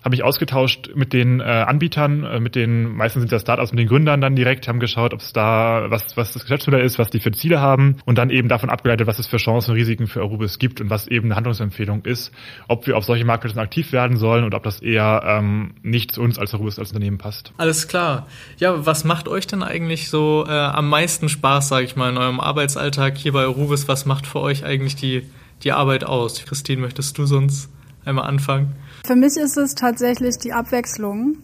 habe 0.03 0.15
ich 0.15 0.23
ausgetauscht 0.23 0.91
mit 0.95 1.13
den 1.13 1.39
äh, 1.39 1.43
Anbietern, 1.43 2.23
äh, 2.23 2.39
mit 2.39 2.55
den, 2.55 2.95
meistens 2.95 3.21
sind 3.21 3.31
das 3.31 3.43
Startups 3.43 3.71
mit 3.71 3.79
den 3.79 3.87
Gründern 3.87 4.19
dann 4.19 4.35
direkt, 4.35 4.67
haben 4.67 4.79
geschaut, 4.79 5.13
ob 5.13 5.19
es 5.19 5.31
da, 5.31 5.85
was, 5.89 6.17
was 6.17 6.33
das 6.33 6.41
Geschäftsmodell 6.41 6.83
ist, 6.83 6.97
was 6.97 7.09
die 7.09 7.19
für 7.19 7.31
Ziele 7.31 7.61
haben 7.61 7.97
und 8.05 8.17
dann 8.17 8.29
eben 8.29 8.47
davon 8.47 8.69
abgeleitet, 8.69 9.05
was 9.07 9.19
es 9.19 9.27
für 9.27 9.37
Chancen 9.37 9.71
und 9.71 9.77
Risiken 9.77 10.07
für 10.07 10.21
Arubis 10.21 10.57
gibt 10.57 10.81
und 10.81 10.89
was 10.89 11.07
eben 11.07 11.27
eine 11.27 11.35
Handlungsempfehlung 11.35 12.05
ist, 12.05 12.31
ob 12.67 12.87
wir 12.87 12.97
auf 12.97 13.05
solche 13.05 13.25
Marktplätzen 13.25 13.59
aktiv 13.59 13.91
werden 13.91 14.17
sollen 14.17 14.43
und 14.43 14.55
ob 14.55 14.63
das 14.63 14.81
eher 14.81 15.21
ähm, 15.25 15.75
nicht 15.83 16.11
zu 16.13 16.21
uns 16.21 16.39
als 16.39 16.53
Arubis 16.53 16.79
als 16.79 16.89
Unternehmen 16.89 17.19
passt. 17.19 17.53
Alles 17.57 17.87
klar. 17.87 18.27
Ja, 18.57 18.85
was 18.85 19.03
macht 19.03 19.27
euch 19.27 19.45
denn 19.45 19.61
eigentlich 19.61 20.09
so 20.09 20.45
äh, 20.47 20.51
am 20.51 20.89
meisten 20.89 21.29
Spaß, 21.29 21.67
sage 21.67 21.85
ich 21.85 21.95
mal, 21.95 22.09
in 22.09 22.17
eurem 22.17 22.39
Arbeitsalltag 22.39 23.17
hier 23.17 23.33
bei 23.33 23.43
Arubis? 23.43 23.87
Was 23.87 24.05
macht 24.05 24.25
für 24.25 24.39
euch 24.39 24.65
eigentlich 24.65 24.95
die, 24.95 25.29
die 25.63 25.71
Arbeit 25.71 26.03
aus? 26.03 26.43
Christine, 26.43 26.81
möchtest 26.81 27.17
du 27.19 27.25
sonst 27.25 27.69
einmal 28.03 28.25
anfangen? 28.25 28.75
Für 29.03 29.15
mich 29.15 29.35
ist 29.37 29.57
es 29.57 29.75
tatsächlich 29.75 30.37
die 30.37 30.53
Abwechslung 30.53 31.37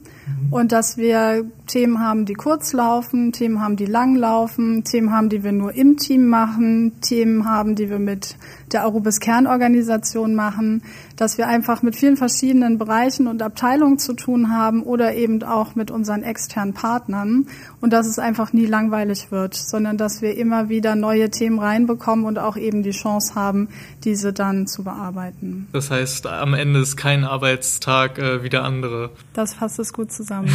und 0.52 0.72
dass 0.72 0.98
wir 0.98 1.46
Themen 1.68 2.00
haben, 2.00 2.26
die 2.26 2.34
kurz 2.34 2.74
laufen, 2.74 3.32
Themen 3.32 3.62
haben, 3.62 3.76
die 3.76 3.86
lang 3.86 4.16
laufen, 4.16 4.84
Themen 4.84 5.12
haben, 5.12 5.30
die 5.30 5.44
wir 5.44 5.52
nur 5.52 5.74
im 5.74 5.98
Team 5.98 6.28
machen, 6.28 7.00
Themen 7.02 7.50
haben, 7.50 7.76
die 7.76 7.90
wir 7.90 8.00
mit 8.00 8.36
der 8.72 8.84
Arubis 8.84 9.20
Kernorganisation 9.20 10.36
machen, 10.36 10.84
dass 11.18 11.38
wir 11.38 11.48
einfach 11.48 11.82
mit 11.82 11.96
vielen 11.96 12.16
verschiedenen 12.16 12.78
Bereichen 12.78 13.28
und 13.28 13.42
Abteilungen 13.42 14.00
zu 14.00 14.14
tun 14.14 14.52
haben 14.52 14.84
oder 14.84 15.16
eben 15.16 15.44
auch 15.44 15.76
mit 15.76 15.92
unseren 15.92 16.24
externen 16.24 16.74
Partnern 16.74 17.48
und 17.82 17.92
dass 17.92 18.08
es 18.08 18.20
einfach 18.20 18.54
nie 18.54 18.68
langweilig 18.68 19.32
wird, 19.32 19.56
sondern 19.56 19.98
dass 19.98 20.22
wir 20.22 20.38
immer 20.38 20.70
wieder 20.70 20.96
neue 20.96 21.30
Themen 21.30 21.60
reinbekommen 21.60 22.26
und 22.26 22.38
auch 22.40 22.56
eben 22.56 22.84
die 22.84 22.92
Chance 22.92 23.36
haben, 23.36 23.68
diese 24.04 24.32
dann 24.32 24.68
zu 24.68 24.84
bearbeiten. 24.84 25.68
Das 25.74 25.92
heißt, 25.92 26.28
am 26.28 26.54
Ende 26.54 26.80
ist 26.80 26.96
kein 26.96 27.24
Arbeitstag 27.24 28.20
äh, 28.20 28.44
wie 28.44 28.50
der 28.50 28.64
andere. 28.64 29.10
Das 29.34 29.56
fasst 29.56 29.80
es 29.80 29.92
gut 29.94 30.12
zusammen. 30.12 30.48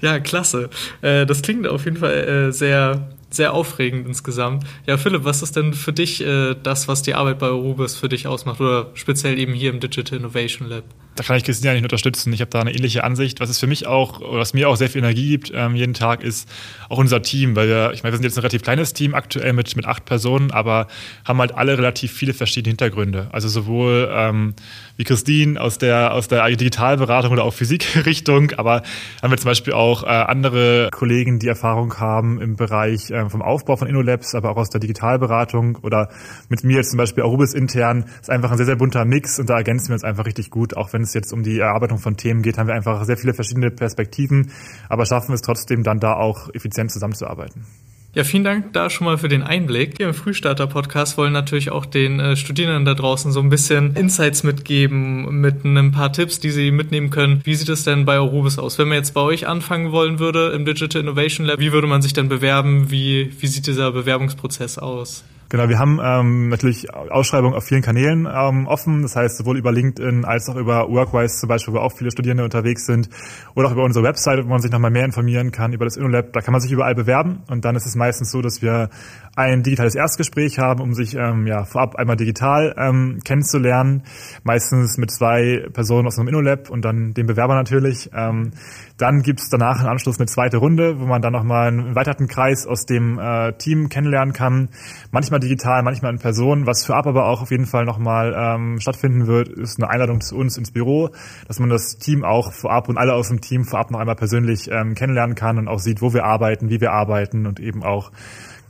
Ja, 0.00 0.12
ja 0.12 0.20
klasse. 0.20 0.70
Äh, 1.02 1.26
das 1.26 1.42
klingt 1.42 1.66
auf 1.66 1.84
jeden 1.84 1.96
Fall 1.96 2.48
äh, 2.48 2.52
sehr 2.52 3.08
sehr 3.34 3.52
aufregend 3.52 4.06
insgesamt. 4.06 4.64
Ja, 4.86 4.96
Philipp, 4.96 5.24
was 5.24 5.42
ist 5.42 5.56
denn 5.56 5.74
für 5.74 5.92
dich 5.92 6.24
äh, 6.24 6.54
das, 6.62 6.88
was 6.88 7.02
die 7.02 7.14
Arbeit 7.14 7.38
bei 7.38 7.46
Arubis 7.46 7.96
für 7.96 8.08
dich 8.08 8.26
ausmacht 8.26 8.60
oder 8.60 8.90
speziell 8.94 9.38
eben 9.38 9.52
hier 9.52 9.70
im 9.70 9.80
Digital 9.80 10.18
Innovation 10.18 10.68
Lab? 10.68 10.84
Da 11.16 11.22
kann 11.22 11.36
ich 11.36 11.44
Christina 11.44 11.72
nicht 11.74 11.84
unterstützen. 11.84 12.32
Ich 12.32 12.40
habe 12.40 12.50
da 12.50 12.60
eine 12.60 12.74
ähnliche 12.74 13.04
Ansicht. 13.04 13.38
Was 13.38 13.48
es 13.48 13.60
für 13.60 13.68
mich 13.68 13.86
auch, 13.86 14.20
was 14.20 14.52
mir 14.52 14.68
auch 14.68 14.74
sehr 14.74 14.90
viel 14.90 15.00
Energie 15.00 15.28
gibt 15.30 15.52
ähm, 15.54 15.76
jeden 15.76 15.94
Tag, 15.94 16.24
ist 16.24 16.48
auch 16.88 16.98
unser 16.98 17.22
Team. 17.22 17.54
Weil 17.54 17.68
wir, 17.68 17.92
ich 17.92 18.02
meine, 18.02 18.12
wir 18.12 18.16
sind 18.16 18.24
jetzt 18.24 18.36
ein 18.36 18.40
relativ 18.40 18.62
kleines 18.62 18.94
Team 18.94 19.14
aktuell 19.14 19.52
mit, 19.52 19.76
mit 19.76 19.86
acht 19.86 20.04
Personen, 20.06 20.50
aber 20.50 20.88
haben 21.24 21.38
halt 21.38 21.54
alle 21.54 21.78
relativ 21.78 22.12
viele 22.12 22.34
verschiedene 22.34 22.70
Hintergründe. 22.70 23.28
Also 23.30 23.48
sowohl 23.48 24.10
ähm, 24.12 24.54
wie 24.96 25.04
Christine 25.04 25.60
aus 25.60 25.78
der, 25.78 26.14
aus 26.14 26.26
der 26.26 26.44
Digitalberatung 26.48 27.32
oder 27.32 27.44
auch 27.44 27.54
Physikrichtung, 27.54 28.52
aber 28.52 28.82
haben 29.22 29.30
wir 29.30 29.38
zum 29.38 29.50
Beispiel 29.50 29.72
auch 29.72 30.02
äh, 30.02 30.06
andere 30.06 30.88
Kollegen, 30.90 31.38
die 31.38 31.48
Erfahrung 31.48 31.98
haben 31.98 32.40
im 32.40 32.56
Bereich 32.56 33.10
äh, 33.10 33.23
vom 33.30 33.42
Aufbau 33.42 33.76
von 33.76 33.88
InnoLabs, 33.88 34.34
aber 34.34 34.50
auch 34.50 34.56
aus 34.56 34.70
der 34.70 34.80
Digitalberatung 34.80 35.78
oder 35.82 36.08
mit 36.48 36.64
mir 36.64 36.76
jetzt 36.76 36.90
zum 36.90 36.98
Beispiel 36.98 37.22
Arubis 37.22 37.54
intern. 37.54 38.04
Ist 38.20 38.30
einfach 38.30 38.50
ein 38.50 38.56
sehr, 38.56 38.66
sehr 38.66 38.76
bunter 38.76 39.04
Mix 39.04 39.38
und 39.38 39.50
da 39.50 39.56
ergänzen 39.56 39.88
wir 39.88 39.94
uns 39.94 40.04
einfach 40.04 40.26
richtig 40.26 40.50
gut, 40.50 40.76
auch 40.76 40.92
wenn 40.92 41.02
es 41.02 41.14
jetzt 41.14 41.32
um 41.32 41.42
die 41.42 41.58
Erarbeitung 41.58 41.98
von 41.98 42.16
Themen 42.16 42.42
geht, 42.42 42.58
haben 42.58 42.66
wir 42.66 42.74
einfach 42.74 43.04
sehr 43.04 43.16
viele 43.16 43.34
verschiedene 43.34 43.70
Perspektiven, 43.70 44.50
aber 44.88 45.06
schaffen 45.06 45.34
es 45.34 45.42
trotzdem 45.42 45.82
dann 45.82 46.00
da 46.00 46.14
auch 46.14 46.52
effizient 46.54 46.90
zusammenzuarbeiten. 46.90 47.66
Ja, 48.14 48.22
vielen 48.22 48.44
Dank 48.44 48.72
da 48.72 48.90
schon 48.90 49.06
mal 49.06 49.18
für 49.18 49.26
den 49.26 49.42
Einblick. 49.42 49.98
Wir 49.98 50.06
im 50.06 50.14
Frühstarter-Podcast 50.14 51.18
wollen 51.18 51.32
natürlich 51.32 51.70
auch 51.70 51.84
den 51.84 52.20
äh, 52.20 52.36
Studierenden 52.36 52.84
da 52.84 52.94
draußen 52.94 53.32
so 53.32 53.40
ein 53.40 53.50
bisschen 53.50 53.96
Insights 53.96 54.44
mitgeben 54.44 55.40
mit 55.40 55.64
ein 55.64 55.90
paar 55.90 56.12
Tipps, 56.12 56.38
die 56.38 56.50
sie 56.50 56.70
mitnehmen 56.70 57.10
können. 57.10 57.40
Wie 57.42 57.56
sieht 57.56 57.68
es 57.68 57.82
denn 57.82 58.04
bei 58.04 58.14
Arubis 58.14 58.60
aus? 58.60 58.78
Wenn 58.78 58.86
man 58.86 58.98
jetzt 58.98 59.14
bei 59.14 59.20
euch 59.20 59.48
anfangen 59.48 59.90
wollen 59.90 60.20
würde 60.20 60.52
im 60.52 60.64
Digital 60.64 61.02
Innovation 61.02 61.44
Lab, 61.44 61.58
wie 61.58 61.72
würde 61.72 61.88
man 61.88 62.02
sich 62.02 62.12
denn 62.12 62.28
bewerben? 62.28 62.88
Wie, 62.92 63.32
wie 63.40 63.46
sieht 63.48 63.66
dieser 63.66 63.90
Bewerbungsprozess 63.90 64.78
aus? 64.78 65.24
Genau, 65.54 65.68
wir 65.68 65.78
haben 65.78 66.00
ähm, 66.02 66.48
natürlich 66.48 66.92
Ausschreibungen 66.92 67.54
auf 67.54 67.62
vielen 67.62 67.80
Kanälen 67.80 68.26
ähm, 68.26 68.66
offen. 68.66 69.02
Das 69.02 69.14
heißt, 69.14 69.36
sowohl 69.36 69.56
über 69.56 69.70
LinkedIn 69.70 70.24
als 70.24 70.48
auch 70.48 70.56
über 70.56 70.88
Workwise 70.88 71.38
zum 71.38 71.48
Beispiel, 71.48 71.72
wo 71.74 71.78
auch 71.78 71.92
viele 71.92 72.10
Studierende 72.10 72.42
unterwegs 72.42 72.86
sind. 72.86 73.08
Oder 73.54 73.68
auch 73.68 73.72
über 73.72 73.84
unsere 73.84 74.04
Website, 74.04 74.44
wo 74.44 74.48
man 74.48 74.60
sich 74.60 74.72
nochmal 74.72 74.90
mehr 74.90 75.04
informieren 75.04 75.52
kann 75.52 75.72
über 75.72 75.84
das 75.84 75.96
InnoLab. 75.96 76.32
Da 76.32 76.40
kann 76.40 76.50
man 76.50 76.60
sich 76.60 76.72
überall 76.72 76.96
bewerben. 76.96 77.44
Und 77.48 77.64
dann 77.64 77.76
ist 77.76 77.86
es 77.86 77.94
meistens 77.94 78.32
so, 78.32 78.42
dass 78.42 78.62
wir 78.62 78.90
ein 79.36 79.62
digitales 79.62 79.94
Erstgespräch 79.94 80.58
haben, 80.58 80.80
um 80.80 80.92
sich 80.92 81.14
ähm, 81.14 81.46
ja, 81.46 81.64
vorab 81.64 81.94
einmal 81.94 82.16
digital 82.16 82.74
ähm, 82.76 83.20
kennenzulernen. 83.24 84.02
Meistens 84.42 84.98
mit 84.98 85.12
zwei 85.12 85.68
Personen 85.72 86.08
aus 86.08 86.18
einem 86.18 86.26
InnoLab 86.26 86.68
und 86.68 86.84
dann 86.84 87.14
dem 87.14 87.28
Bewerber 87.28 87.54
natürlich. 87.54 88.10
Ähm, 88.12 88.50
dann 88.96 89.22
gibt's 89.22 89.48
danach 89.48 89.82
im 89.82 89.88
Anschluss 89.88 90.18
eine 90.18 90.26
zweite 90.26 90.58
Runde, 90.58 91.00
wo 91.00 91.06
man 91.06 91.20
dann 91.20 91.32
nochmal 91.32 91.68
einen 91.68 91.88
erweiterten 91.88 92.28
Kreis 92.28 92.66
aus 92.66 92.86
dem 92.86 93.18
äh, 93.18 93.52
Team 93.54 93.88
kennenlernen 93.88 94.32
kann. 94.32 94.68
Manchmal 95.10 95.40
digital, 95.40 95.82
manchmal 95.82 96.12
in 96.12 96.20
Person. 96.20 96.66
Was 96.66 96.84
für 96.86 96.94
ab 96.94 97.06
aber 97.06 97.26
auch 97.26 97.42
auf 97.42 97.50
jeden 97.50 97.66
Fall 97.66 97.84
nochmal 97.84 98.34
ähm, 98.36 98.78
stattfinden 98.80 99.26
wird, 99.26 99.48
ist 99.48 99.78
eine 99.78 99.90
Einladung 99.90 100.20
zu 100.20 100.36
uns 100.36 100.56
ins 100.56 100.70
Büro, 100.70 101.10
dass 101.48 101.58
man 101.58 101.70
das 101.70 101.98
Team 101.98 102.24
auch 102.24 102.52
vorab 102.52 102.88
und 102.88 102.96
alle 102.96 103.14
aus 103.14 103.28
dem 103.28 103.40
Team 103.40 103.64
vorab 103.64 103.90
noch 103.90 103.98
einmal 103.98 104.16
persönlich 104.16 104.70
ähm, 104.70 104.94
kennenlernen 104.94 105.34
kann 105.34 105.58
und 105.58 105.66
auch 105.66 105.80
sieht, 105.80 106.00
wo 106.00 106.12
wir 106.14 106.24
arbeiten, 106.24 106.70
wie 106.70 106.80
wir 106.80 106.92
arbeiten 106.92 107.46
und 107.46 107.58
eben 107.58 107.82
auch 107.82 108.12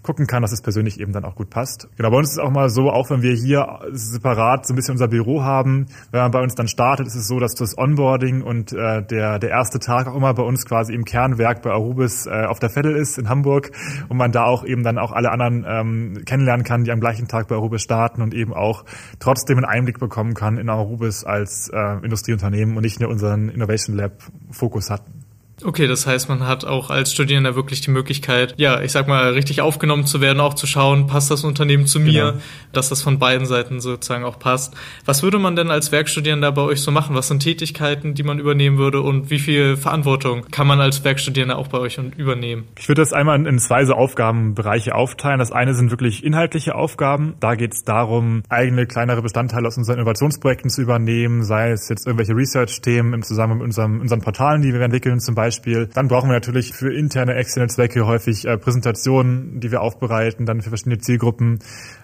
gucken 0.04 0.26
kann, 0.26 0.42
dass 0.42 0.52
es 0.52 0.62
persönlich 0.62 1.00
eben 1.00 1.12
dann 1.12 1.24
auch 1.24 1.34
gut 1.34 1.50
passt. 1.50 1.88
Genau, 1.96 2.10
bei 2.10 2.18
uns 2.18 2.28
ist 2.28 2.34
es 2.34 2.38
auch 2.38 2.50
mal 2.50 2.68
so, 2.68 2.90
auch 2.90 3.10
wenn 3.10 3.22
wir 3.22 3.34
hier 3.34 3.80
separat 3.90 4.66
so 4.66 4.74
ein 4.74 4.76
bisschen 4.76 4.92
unser 4.92 5.08
Büro 5.08 5.42
haben, 5.42 5.86
wenn 6.12 6.20
man 6.20 6.30
bei 6.30 6.40
uns 6.40 6.54
dann 6.54 6.68
startet, 6.68 7.06
ist 7.06 7.16
es 7.16 7.26
so, 7.26 7.40
dass 7.40 7.54
das 7.54 7.76
Onboarding 7.76 8.42
und 8.42 8.72
äh, 8.72 9.02
der, 9.02 9.38
der 9.38 9.50
erste 9.50 9.80
Tag 9.80 10.06
auch 10.06 10.14
immer 10.14 10.32
bei 10.34 10.42
uns 10.42 10.66
quasi 10.66 10.92
im 10.92 11.04
Kernwerk 11.04 11.62
bei 11.62 11.70
Arubis 11.70 12.26
äh, 12.26 12.44
auf 12.44 12.60
der 12.60 12.70
Vettel 12.70 12.94
ist 12.94 13.18
in 13.18 13.28
Hamburg 13.28 13.70
und 14.08 14.18
man 14.18 14.30
da 14.30 14.44
auch 14.44 14.64
eben 14.64 14.84
dann 14.84 14.98
auch 14.98 15.12
alle 15.12 15.32
anderen 15.32 15.64
ähm, 15.66 16.24
kennenlernen 16.26 16.64
kann, 16.64 16.84
die 16.84 16.92
am 16.92 17.00
gleichen 17.00 17.26
Tag 17.26 17.48
bei 17.48 17.56
Arubis 17.56 17.82
starten 17.82 18.20
und 18.20 18.34
eben 18.34 18.52
auch 18.52 18.84
trotzdem 19.18 19.56
einen 19.56 19.64
Einblick 19.64 19.98
bekommen 19.98 20.34
kann 20.34 20.58
in 20.58 20.68
Arubis 20.68 21.24
als 21.24 21.70
äh, 21.72 22.04
Industrieunternehmen 22.04 22.76
und 22.76 22.82
nicht 22.82 23.00
nur 23.00 23.08
unseren 23.08 23.48
Innovation 23.48 23.96
Lab 23.96 24.12
Fokus 24.50 24.90
hatten. 24.90 25.23
Okay, 25.62 25.86
das 25.86 26.06
heißt, 26.06 26.28
man 26.28 26.46
hat 26.46 26.64
auch 26.64 26.90
als 26.90 27.12
Studierender 27.12 27.54
wirklich 27.54 27.80
die 27.80 27.90
Möglichkeit, 27.90 28.54
ja, 28.56 28.80
ich 28.80 28.92
sag 28.92 29.06
mal, 29.06 29.32
richtig 29.32 29.60
aufgenommen 29.60 30.04
zu 30.04 30.20
werden, 30.20 30.40
auch 30.40 30.54
zu 30.54 30.66
schauen, 30.66 31.06
passt 31.06 31.30
das 31.30 31.44
Unternehmen 31.44 31.86
zu 31.86 32.00
mir, 32.00 32.32
genau. 32.32 32.42
dass 32.72 32.88
das 32.88 33.02
von 33.02 33.18
beiden 33.18 33.46
Seiten 33.46 33.80
sozusagen 33.80 34.24
auch 34.24 34.38
passt. 34.38 34.74
Was 35.04 35.22
würde 35.22 35.38
man 35.38 35.54
denn 35.54 35.70
als 35.70 35.92
Werkstudierender 35.92 36.50
bei 36.52 36.62
euch 36.62 36.80
so 36.80 36.90
machen? 36.90 37.14
Was 37.14 37.28
sind 37.28 37.40
Tätigkeiten, 37.40 38.14
die 38.14 38.24
man 38.24 38.38
übernehmen 38.38 38.78
würde 38.78 39.00
und 39.00 39.30
wie 39.30 39.38
viel 39.38 39.76
Verantwortung 39.76 40.46
kann 40.50 40.66
man 40.66 40.80
als 40.80 41.04
Werkstudierender 41.04 41.56
auch 41.56 41.68
bei 41.68 41.78
euch 41.78 41.98
übernehmen? 42.16 42.64
Ich 42.78 42.88
würde 42.88 43.02
das 43.02 43.12
einmal 43.12 43.46
in 43.46 43.58
zwei 43.58 43.84
so 43.84 43.94
Aufgabenbereiche 43.94 44.94
aufteilen. 44.94 45.38
Das 45.38 45.52
eine 45.52 45.74
sind 45.74 45.90
wirklich 45.90 46.24
inhaltliche 46.24 46.74
Aufgaben. 46.74 47.34
Da 47.38 47.54
geht 47.54 47.74
es 47.74 47.84
darum, 47.84 48.42
eigene 48.48 48.86
kleinere 48.86 49.22
Bestandteile 49.22 49.68
aus 49.68 49.78
unseren 49.78 49.96
Innovationsprojekten 49.98 50.70
zu 50.70 50.82
übernehmen, 50.82 51.44
sei 51.44 51.70
es 51.70 51.88
jetzt 51.88 52.06
irgendwelche 52.06 52.34
Research-Themen 52.34 53.14
im 53.14 53.22
Zusammenhang 53.22 53.58
mit 53.58 53.66
unserem, 53.66 54.00
unseren 54.00 54.20
Portalen, 54.20 54.62
die 54.62 54.72
wir 54.72 54.80
entwickeln 54.80 55.20
zum 55.20 55.34
Beispiel 55.34 55.43
Beispiel. 55.44 55.88
Dann 55.92 56.08
brauchen 56.08 56.30
wir 56.30 56.34
natürlich 56.34 56.72
für 56.72 56.92
interne, 56.94 57.34
externe 57.34 57.68
Zwecke 57.68 58.06
häufig 58.06 58.46
äh, 58.46 58.56
Präsentationen, 58.56 59.60
die 59.60 59.70
wir 59.70 59.82
aufbereiten, 59.82 60.46
dann 60.46 60.62
für 60.62 60.70
verschiedene 60.70 60.98
Zielgruppen. 60.98 61.58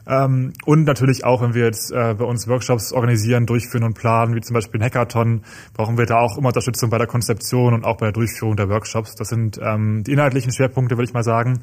Ähm, 0.07 0.53
und 0.67 0.85
natürlich 0.85 1.25
auch, 1.25 1.41
wenn 1.41 1.55
wir 1.55 1.65
jetzt 1.65 1.91
äh, 1.91 2.15
bei 2.15 2.25
uns 2.25 2.49
Workshops 2.49 2.93
organisieren, 2.93 3.47
durchführen 3.47 3.85
und 3.85 3.95
planen, 3.95 4.35
wie 4.35 4.41
zum 4.43 4.55
Beispiel 4.55 4.81
ein 4.81 4.85
Hackathon, 4.85 5.43
brauchen 5.73 5.97
wir 5.97 6.05
da 6.05 6.19
auch 6.19 6.37
immer 6.37 6.49
Unterstützung 6.49 6.91
bei 6.91 6.99
der 6.99 7.07
Konzeption 7.07 7.73
und 7.73 7.85
auch 7.85 7.97
bei 7.97 8.07
der 8.07 8.13
Durchführung 8.13 8.57
der 8.57 8.69
Workshops. 8.69 9.15
Das 9.15 9.29
sind 9.29 9.59
ähm, 9.63 10.05
die 10.05 10.13
inhaltlichen 10.13 10.53
Schwerpunkte, 10.53 10.97
würde 10.97 11.09
ich 11.09 11.15
mal 11.15 11.25
sagen. 11.25 11.61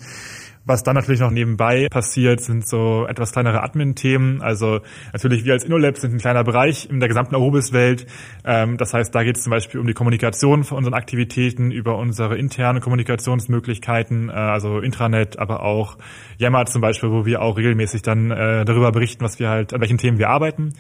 Was 0.68 0.84
dann 0.84 0.96
natürlich 0.96 1.22
noch 1.22 1.32
nebenbei 1.32 1.88
passiert, 1.90 2.42
sind 2.42 2.68
so 2.68 3.06
etwas 3.08 3.32
kleinere 3.32 3.64
Admin-Themen. 3.64 4.42
Also 4.42 4.82
natürlich 5.14 5.46
wir 5.46 5.54
als 5.54 5.64
InnoLab 5.64 5.98
sind 5.98 6.14
ein 6.14 6.18
kleiner 6.18 6.44
Bereich 6.44 6.90
in 6.90 7.00
der 7.00 7.08
gesamten 7.08 7.36
Arubis-Welt. 7.36 8.06
Ähm, 8.44 8.76
das 8.76 8.94
heißt, 8.94 9.16
da 9.16 9.24
geht 9.24 9.38
es 9.38 9.44
zum 9.44 9.52
Beispiel 9.52 9.80
um 9.80 9.88
die 9.88 9.94
Kommunikation 9.94 10.66
von 10.66 10.80
unseren 10.80 10.94
Aktivitäten, 10.94 11.72
über 11.72 11.98
unsere 11.98 12.38
internen 12.38 12.82
Kommunikationsmöglichkeiten, 12.82 14.28
äh, 14.28 14.34
also 14.34 14.80
Intranet, 14.80 15.40
aber 15.40 15.64
auch 15.64 15.98
Yammer 16.38 16.66
zum 16.66 16.82
Beispiel, 16.82 17.12
wo 17.12 17.26
wir 17.26 17.42
auch 17.42 17.56
regelmäßig 17.56 18.02
dann 18.02 18.30
äh, 18.32 18.66
darüber 18.66 18.92
berichten, 18.92 19.24
was 19.24 19.40
wir 19.40 19.48
halt, 19.48 19.74
an 19.74 19.80
welchen 19.80 19.98
Themen 19.98 20.20
wir 20.20 20.30
arbeiten. 20.30 20.74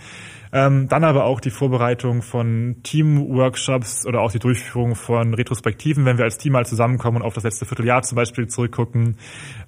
Ähm, 0.51 0.87
dann 0.87 1.03
aber 1.03 1.25
auch 1.25 1.39
die 1.39 1.49
Vorbereitung 1.49 2.21
von 2.21 2.77
Teamworkshops 2.83 4.05
oder 4.05 4.21
auch 4.21 4.31
die 4.31 4.39
Durchführung 4.39 4.95
von 4.95 5.33
Retrospektiven, 5.33 6.05
wenn 6.05 6.17
wir 6.17 6.25
als 6.25 6.37
Team 6.37 6.53
mal 6.53 6.65
zusammenkommen 6.65 7.17
und 7.17 7.23
auf 7.23 7.33
das 7.33 7.43
letzte 7.43 7.65
Vierteljahr 7.65 8.01
zum 8.03 8.15
Beispiel 8.15 8.47
zurückgucken. 8.47 9.17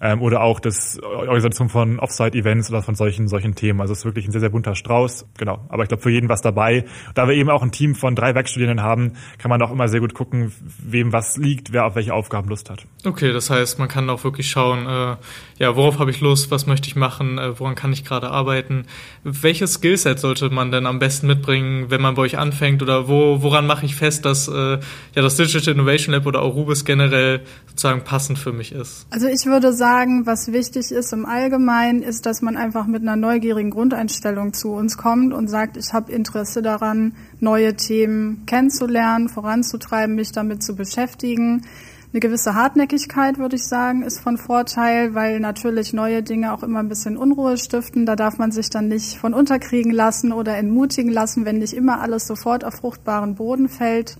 Ähm, 0.02 0.22
oder 0.22 0.42
auch 0.42 0.60
das 0.60 1.00
Organisation 1.02 1.70
von 1.70 2.00
Offsite-Events 2.00 2.70
oder 2.70 2.82
von 2.82 2.96
solchen, 2.96 3.28
solchen 3.28 3.56
Themen. 3.56 3.82
Also 3.82 3.94
es 3.94 4.00
ist 4.00 4.06
wirklich 4.06 4.28
ein 4.28 4.32
sehr, 4.32 4.42
sehr 4.42 4.50
bunter 4.50 4.76
Strauß. 4.76 5.28
Genau. 5.38 5.66
Aber 5.70 5.84
ich 5.84 5.90
glaube, 5.90 6.04
für 6.04 6.12
jeden 6.12 6.30
was 6.30 6.42
dabei. 6.42 6.86
Da 7.16 7.28
wir 7.28 7.36
eben 7.36 7.50
auch 7.50 7.64
ein 7.64 7.72
Team 7.72 7.96
von 7.96 8.16
drei 8.16 8.36
Werkstudierenden 8.36 8.84
haben, 8.84 9.14
kann 9.38 9.50
man 9.50 9.62
auch 9.62 9.72
immer 9.72 9.88
sehr 9.88 10.00
gut 10.00 10.14
gucken, 10.14 10.52
wem 10.80 11.12
was 11.14 11.38
liegt, 11.38 11.74
wer 11.74 11.86
auf 11.86 11.96
welche 11.96 12.14
Aufgaben 12.14 12.50
Lust 12.50 12.70
hat. 12.70 12.86
Okay, 13.06 13.32
das 13.32 13.50
heißt, 13.50 13.80
man 13.80 13.88
kann 13.88 14.10
auch 14.10 14.24
wirklich 14.24 14.50
schauen, 14.50 14.86
äh, 14.86 15.16
ja, 15.58 15.76
worauf 15.76 16.00
habe 16.00 16.12
ich 16.12 16.22
Lust, 16.22 16.52
was 16.52 16.68
möchte 16.68 16.88
ich 16.88 16.96
machen, 16.96 17.38
äh, 17.38 17.60
woran 17.60 17.76
kann 17.76 17.94
ich 17.94 18.06
gerade 18.06 18.30
arbeiten. 18.30 18.86
Welches 19.24 19.74
Skillset 19.74 20.20
sollte 20.20 20.50
man 20.50 20.69
denn 20.72 20.86
am 20.86 21.00
besten 21.00 21.28
mitbringen, 21.28 21.90
wenn 21.90 22.02
man 22.02 22.16
bei 22.16 22.24
euch 22.24 22.38
anfängt? 22.38 22.82
Oder 22.82 23.08
wo, 23.08 23.42
woran 23.42 23.66
mache 23.68 23.86
ich 23.86 23.96
fest, 23.96 24.26
dass 24.26 24.48
äh, 24.48 24.52
ja 24.52 25.22
das 25.22 25.36
Digital 25.36 25.74
Innovation 25.74 26.14
Lab 26.14 26.26
oder 26.26 26.42
auch 26.42 26.56
Rubis 26.56 26.86
generell 26.86 27.42
sozusagen 27.68 28.04
passend 28.04 28.40
für 28.40 28.52
mich 28.52 28.72
ist? 28.72 29.08
Also 29.10 29.28
ich 29.28 29.46
würde 29.46 29.74
sagen, 29.74 30.26
was 30.26 30.52
wichtig 30.52 30.92
ist 30.92 31.14
im 31.14 31.26
Allgemeinen, 31.26 32.02
ist, 32.02 32.26
dass 32.26 32.42
man 32.42 32.58
einfach 32.58 32.88
mit 32.88 33.02
einer 33.02 33.16
neugierigen 33.16 33.70
Grundeinstellung 33.70 34.54
zu 34.54 34.72
uns 34.72 34.98
kommt 34.98 35.34
und 35.34 35.48
sagt, 35.48 35.78
ich 35.78 35.94
habe 35.94 36.12
Interesse 36.12 36.62
daran, 36.62 37.14
neue 37.40 37.76
Themen 37.76 38.46
kennenzulernen, 38.46 39.30
voranzutreiben, 39.30 40.16
mich 40.16 40.32
damit 40.32 40.64
zu 40.64 40.76
beschäftigen. 40.76 41.64
Eine 42.12 42.22
gewisse 42.22 42.56
Hartnäckigkeit, 42.56 43.38
würde 43.38 43.56
ich 43.56 43.68
sagen, 43.68 44.02
ist 44.02 44.20
von 44.20 44.40
Vorteil, 44.40 45.14
weil 45.14 45.40
natürlich 45.40 45.94
neue 45.94 46.24
Dinge 46.24 46.54
auch 46.54 46.64
immer 46.64 46.80
ein 46.80 46.90
bisschen 46.90 47.18
Unruhe 47.18 47.56
stiften. 47.56 48.08
Da 48.08 48.16
darf 48.16 48.40
man 48.40 48.52
sich 48.52 48.72
dann 48.72 48.88
nicht 48.88 49.20
von 49.20 49.36
unterkriegen 49.36 49.92
lassen 49.92 50.32
oder 50.32 50.58
entmutigen 50.58 51.12
lassen, 51.12 51.46
wenn 51.46 51.60
nicht 51.60 51.74
immer 51.74 52.02
alles 52.02 52.26
sofort 52.26 52.66
auf 52.66 52.74
fruchtbaren 52.74 53.36
Boden 53.36 53.70
fällt. 53.70 54.18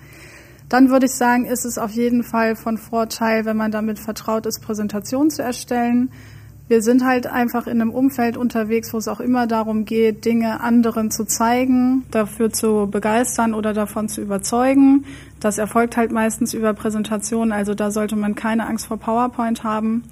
Dann 0.70 0.92
würde 0.92 1.08
ich 1.08 1.14
sagen, 1.14 1.46
ist 1.46 1.66
es 1.66 1.80
auf 1.80 1.90
jeden 1.90 2.22
Fall 2.22 2.56
von 2.56 2.78
Vorteil, 2.78 3.46
wenn 3.46 3.58
man 3.58 3.72
damit 3.72 3.98
vertraut 3.98 4.46
ist, 4.46 4.60
Präsentationen 4.60 5.32
zu 5.32 5.42
erstellen. 5.42 6.12
Wir 6.70 6.84
sind 6.84 7.04
halt 7.04 7.26
einfach 7.26 7.66
in 7.66 7.82
einem 7.82 7.90
Umfeld 7.90 8.38
unterwegs, 8.38 8.94
wo 8.94 9.00
es 9.00 9.08
auch 9.08 9.20
immer 9.20 9.48
darum 9.48 9.86
geht, 9.86 10.24
Dinge 10.24 10.62
anderen 10.62 11.10
zu 11.10 11.26
zeigen, 11.26 12.06
dafür 12.12 12.52
zu 12.54 12.88
begeistern 12.90 13.56
oder 13.56 13.74
davon 13.74 14.08
zu 14.08 14.22
überzeugen. 14.22 15.06
Das 15.40 15.58
erfolgt 15.58 15.98
halt 15.98 16.12
meistens 16.12 16.54
über 16.54 16.76
Präsentationen, 16.76 17.54
also 17.54 17.74
da 17.74 17.90
sollte 17.90 18.16
man 18.16 18.36
keine 18.36 18.68
Angst 18.68 18.86
vor 18.86 18.98
PowerPoint 18.98 19.64
haben. 19.64 20.04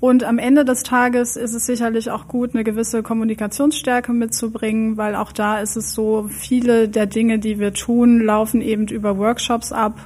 Und 0.00 0.24
am 0.24 0.38
Ende 0.38 0.64
des 0.64 0.84
Tages 0.84 1.36
ist 1.36 1.52
es 1.52 1.66
sicherlich 1.66 2.10
auch 2.10 2.28
gut, 2.28 2.54
eine 2.54 2.64
gewisse 2.64 3.02
Kommunikationsstärke 3.02 4.14
mitzubringen, 4.14 4.96
weil 4.96 5.14
auch 5.14 5.32
da 5.32 5.60
ist 5.60 5.76
es 5.76 5.92
so, 5.92 6.30
viele 6.30 6.88
der 6.88 7.04
Dinge, 7.04 7.38
die 7.38 7.58
wir 7.58 7.74
tun, 7.74 8.20
laufen 8.20 8.62
eben 8.62 8.86
über 8.88 9.18
Workshops 9.18 9.70
ab. 9.70 9.98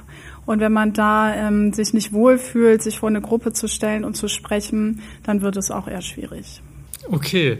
Und 0.49 0.61
wenn 0.61 0.73
man 0.73 0.93
da 0.93 1.31
ähm, 1.35 1.73
sich 1.73 1.93
nicht 1.93 2.11
wohlfühlt, 2.11 2.81
sich 2.81 2.97
vor 2.97 3.07
eine 3.07 3.21
Gruppe 3.21 3.53
zu 3.53 3.67
stellen 3.67 4.03
und 4.03 4.17
zu 4.17 4.27
sprechen, 4.27 5.03
dann 5.21 5.43
wird 5.43 5.57
es 5.57 5.69
auch 5.69 5.87
eher 5.87 6.01
schwierig. 6.01 6.63
Okay. 7.07 7.59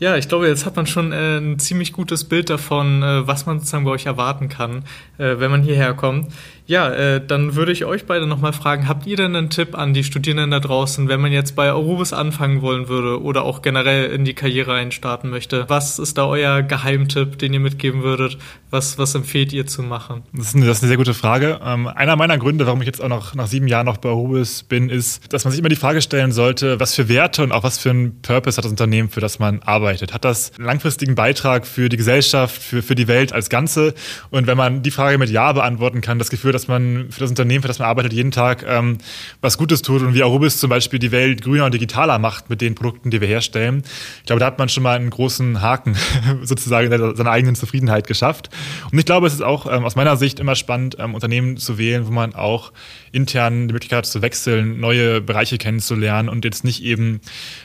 Ja, 0.00 0.16
ich 0.16 0.26
glaube, 0.26 0.48
jetzt 0.48 0.66
hat 0.66 0.74
man 0.74 0.88
schon 0.88 1.12
äh, 1.12 1.38
ein 1.38 1.60
ziemlich 1.60 1.92
gutes 1.92 2.24
Bild 2.24 2.50
davon, 2.50 3.04
äh, 3.04 3.24
was 3.28 3.46
man 3.46 3.60
sozusagen 3.60 3.84
bei 3.84 3.92
euch 3.92 4.06
erwarten 4.06 4.48
kann, 4.48 4.82
äh, 5.16 5.38
wenn 5.38 5.52
man 5.52 5.62
hierher 5.62 5.94
kommt. 5.94 6.32
Ja, 6.66 6.88
äh, 6.90 7.20
dann 7.24 7.56
würde 7.56 7.72
ich 7.72 7.84
euch 7.84 8.06
beide 8.06 8.26
nochmal 8.26 8.54
fragen, 8.54 8.88
habt 8.88 9.06
ihr 9.06 9.16
denn 9.16 9.36
einen 9.36 9.50
Tipp 9.50 9.76
an 9.76 9.92
die 9.92 10.02
Studierenden 10.02 10.50
da 10.50 10.60
draußen, 10.60 11.08
wenn 11.08 11.20
man 11.20 11.30
jetzt 11.30 11.54
bei 11.54 11.68
Arubis 11.68 12.14
anfangen 12.14 12.62
wollen 12.62 12.88
würde 12.88 13.22
oder 13.22 13.44
auch 13.44 13.60
generell 13.60 14.10
in 14.10 14.24
die 14.24 14.32
Karriere 14.32 14.72
einstarten 14.72 15.28
möchte? 15.28 15.66
Was 15.68 15.98
ist 15.98 16.16
da 16.16 16.26
euer 16.26 16.62
Geheimtipp, 16.62 17.38
den 17.38 17.52
ihr 17.52 17.60
mitgeben 17.60 18.02
würdet? 18.02 18.38
Was, 18.70 18.96
was 18.96 19.14
empfehlt 19.14 19.52
ihr 19.52 19.66
zu 19.66 19.82
machen? 19.82 20.22
Das 20.32 20.48
ist, 20.48 20.56
eine, 20.56 20.64
das 20.64 20.78
ist 20.78 20.84
eine 20.84 20.88
sehr 20.88 20.96
gute 20.96 21.12
Frage. 21.12 21.60
Ähm, 21.62 21.86
einer 21.86 22.16
meiner 22.16 22.38
Gründe, 22.38 22.66
warum 22.66 22.80
ich 22.80 22.86
jetzt 22.86 23.02
auch 23.02 23.08
noch 23.08 23.34
nach 23.34 23.46
sieben 23.46 23.68
Jahren 23.68 23.84
noch 23.84 23.98
bei 23.98 24.08
Arubis 24.08 24.62
bin, 24.62 24.88
ist, 24.88 25.32
dass 25.34 25.44
man 25.44 25.52
sich 25.52 25.60
immer 25.60 25.68
die 25.68 25.76
Frage 25.76 26.00
stellen 26.00 26.32
sollte, 26.32 26.80
was 26.80 26.94
für 26.94 27.10
Werte 27.10 27.42
und 27.42 27.52
auch 27.52 27.62
was 27.62 27.78
für 27.78 27.90
einen 27.90 28.22
Purpose 28.22 28.56
hat 28.56 28.64
das 28.64 28.72
Unternehmen, 28.72 29.10
für 29.10 29.20
das 29.20 29.38
man 29.38 29.60
arbeitet? 29.62 30.14
Hat 30.14 30.24
das 30.24 30.52
einen 30.56 30.64
langfristigen 30.64 31.14
Beitrag 31.14 31.66
für 31.66 31.90
die 31.90 31.98
Gesellschaft, 31.98 32.62
für, 32.62 32.82
für 32.82 32.94
die 32.94 33.06
Welt 33.06 33.34
als 33.34 33.50
Ganze? 33.50 33.92
Und 34.30 34.46
wenn 34.46 34.56
man 34.56 34.82
die 34.82 34.90
Frage 34.90 35.18
mit 35.18 35.28
Ja 35.28 35.52
beantworten 35.52 36.00
kann, 36.00 36.18
das 36.18 36.30
Gefühl, 36.30 36.53
dass 36.54 36.68
man 36.68 37.06
für 37.10 37.20
das 37.20 37.30
Unternehmen, 37.30 37.62
für 37.62 37.68
das 37.68 37.78
man 37.78 37.88
arbeitet, 37.88 38.12
jeden 38.12 38.30
Tag 38.30 38.64
ähm, 38.66 38.98
was 39.40 39.58
Gutes 39.58 39.82
tut 39.82 40.02
und 40.02 40.14
wie 40.14 40.22
Arubis 40.22 40.58
zum 40.58 40.70
Beispiel 40.70 40.98
die 40.98 41.12
Welt 41.12 41.42
grüner 41.42 41.66
und 41.66 41.74
digitaler 41.74 42.18
macht 42.18 42.48
mit 42.50 42.60
den 42.60 42.74
Produkten, 42.74 43.10
die 43.10 43.20
wir 43.20 43.28
herstellen. 43.28 43.82
Ich 44.20 44.26
glaube, 44.26 44.40
da 44.40 44.46
hat 44.46 44.58
man 44.58 44.68
schon 44.68 44.82
mal 44.82 44.96
einen 44.96 45.10
großen 45.10 45.60
Haken 45.60 45.96
sozusagen 46.42 46.90
in 46.90 47.16
seiner 47.16 47.30
eigenen 47.30 47.54
Zufriedenheit 47.54 48.06
geschafft. 48.06 48.50
Und 48.90 48.98
ich 48.98 49.04
glaube, 49.04 49.26
es 49.26 49.34
ist 49.34 49.42
auch 49.42 49.66
ähm, 49.70 49.84
aus 49.84 49.96
meiner 49.96 50.16
Sicht 50.16 50.40
immer 50.40 50.54
spannend, 50.54 50.96
ähm, 50.98 51.14
Unternehmen 51.14 51.56
zu 51.56 51.78
wählen, 51.78 52.06
wo 52.06 52.10
man 52.10 52.34
auch 52.34 52.72
intern 53.12 53.68
die 53.68 53.72
Möglichkeit 53.72 53.98
hat 53.98 54.06
zu 54.06 54.22
wechseln, 54.22 54.80
neue 54.80 55.20
Bereiche 55.20 55.58
kennenzulernen 55.58 56.28
und 56.28 56.44
jetzt 56.44 56.64
nicht 56.64 56.82
eben 56.82 57.20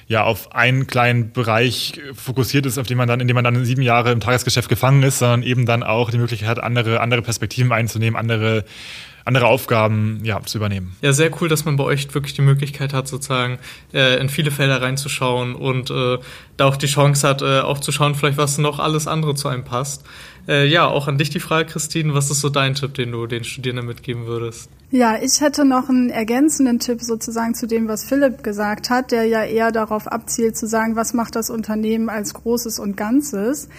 ja 0.07 0.23
auf 0.23 0.53
einen 0.53 0.87
kleinen 0.87 1.31
Bereich 1.31 1.99
fokussiert 2.13 2.65
ist, 2.65 2.77
auf 2.77 2.87
den 2.87 2.97
man 2.97 3.07
dann, 3.07 3.19
in 3.19 3.27
dem 3.27 3.35
man 3.35 3.43
dann 3.43 3.65
sieben 3.65 3.81
Jahre 3.81 4.11
im 4.11 4.19
Tagesgeschäft 4.19 4.69
gefangen 4.69 5.03
ist, 5.03 5.19
sondern 5.19 5.43
eben 5.43 5.65
dann 5.65 5.83
auch 5.83 6.11
die 6.11 6.17
Möglichkeit 6.17 6.49
hat, 6.49 6.59
andere, 6.59 7.01
andere 7.01 7.21
Perspektiven 7.21 7.71
einzunehmen, 7.71 8.17
andere 8.17 8.63
andere 9.25 9.45
Aufgaben 9.45 10.21
ja, 10.23 10.41
zu 10.43 10.57
übernehmen. 10.57 10.95
Ja, 11.01 11.13
sehr 11.13 11.29
cool, 11.39 11.49
dass 11.49 11.63
man 11.63 11.75
bei 11.77 11.83
euch 11.83 12.13
wirklich 12.15 12.33
die 12.33 12.41
Möglichkeit 12.41 12.93
hat, 12.93 13.07
sozusagen 13.07 13.59
äh, 13.93 14.19
in 14.19 14.27
viele 14.27 14.49
Felder 14.49 14.81
reinzuschauen 14.81 15.53
und 15.53 15.91
äh, 15.91 16.17
da 16.57 16.65
auch 16.65 16.77
die 16.77 16.87
Chance 16.87 17.27
hat, 17.27 17.43
äh, 17.43 17.59
auch 17.59 17.79
zu 17.79 17.91
schauen, 17.91 18.15
vielleicht 18.15 18.37
was 18.37 18.57
noch 18.57 18.79
alles 18.79 19.05
andere 19.05 19.35
zu 19.35 19.47
einem 19.47 19.63
passt. 19.63 20.03
Äh, 20.47 20.65
ja, 20.67 20.87
auch 20.87 21.07
an 21.07 21.19
dich 21.19 21.29
die 21.29 21.39
Frage, 21.39 21.69
Christine, 21.69 22.15
was 22.15 22.31
ist 22.31 22.41
so 22.41 22.49
dein 22.49 22.73
Tipp, 22.73 22.95
den 22.95 23.11
du 23.11 23.27
den 23.27 23.43
Studierenden 23.43 23.85
mitgeben 23.85 24.25
würdest? 24.25 24.69
Ja, 24.89 25.17
ich 25.21 25.39
hätte 25.41 25.63
noch 25.63 25.89
einen 25.89 26.09
ergänzenden 26.09 26.79
Tipp 26.79 27.01
sozusagen 27.01 27.53
zu 27.53 27.67
dem, 27.67 27.87
was 27.87 28.05
Philipp 28.05 28.41
gesagt 28.41 28.89
hat, 28.89 29.11
der 29.11 29.25
ja 29.25 29.43
eher 29.43 29.71
darauf 29.71 30.07
abzielt 30.07 30.57
zu 30.57 30.65
sagen, 30.65 30.95
was 30.95 31.13
macht 31.13 31.35
das 31.35 31.51
Unternehmen 31.51 32.09
als 32.09 32.33
Großes 32.33 32.79
und 32.79 32.97
Ganzes. 32.97 33.69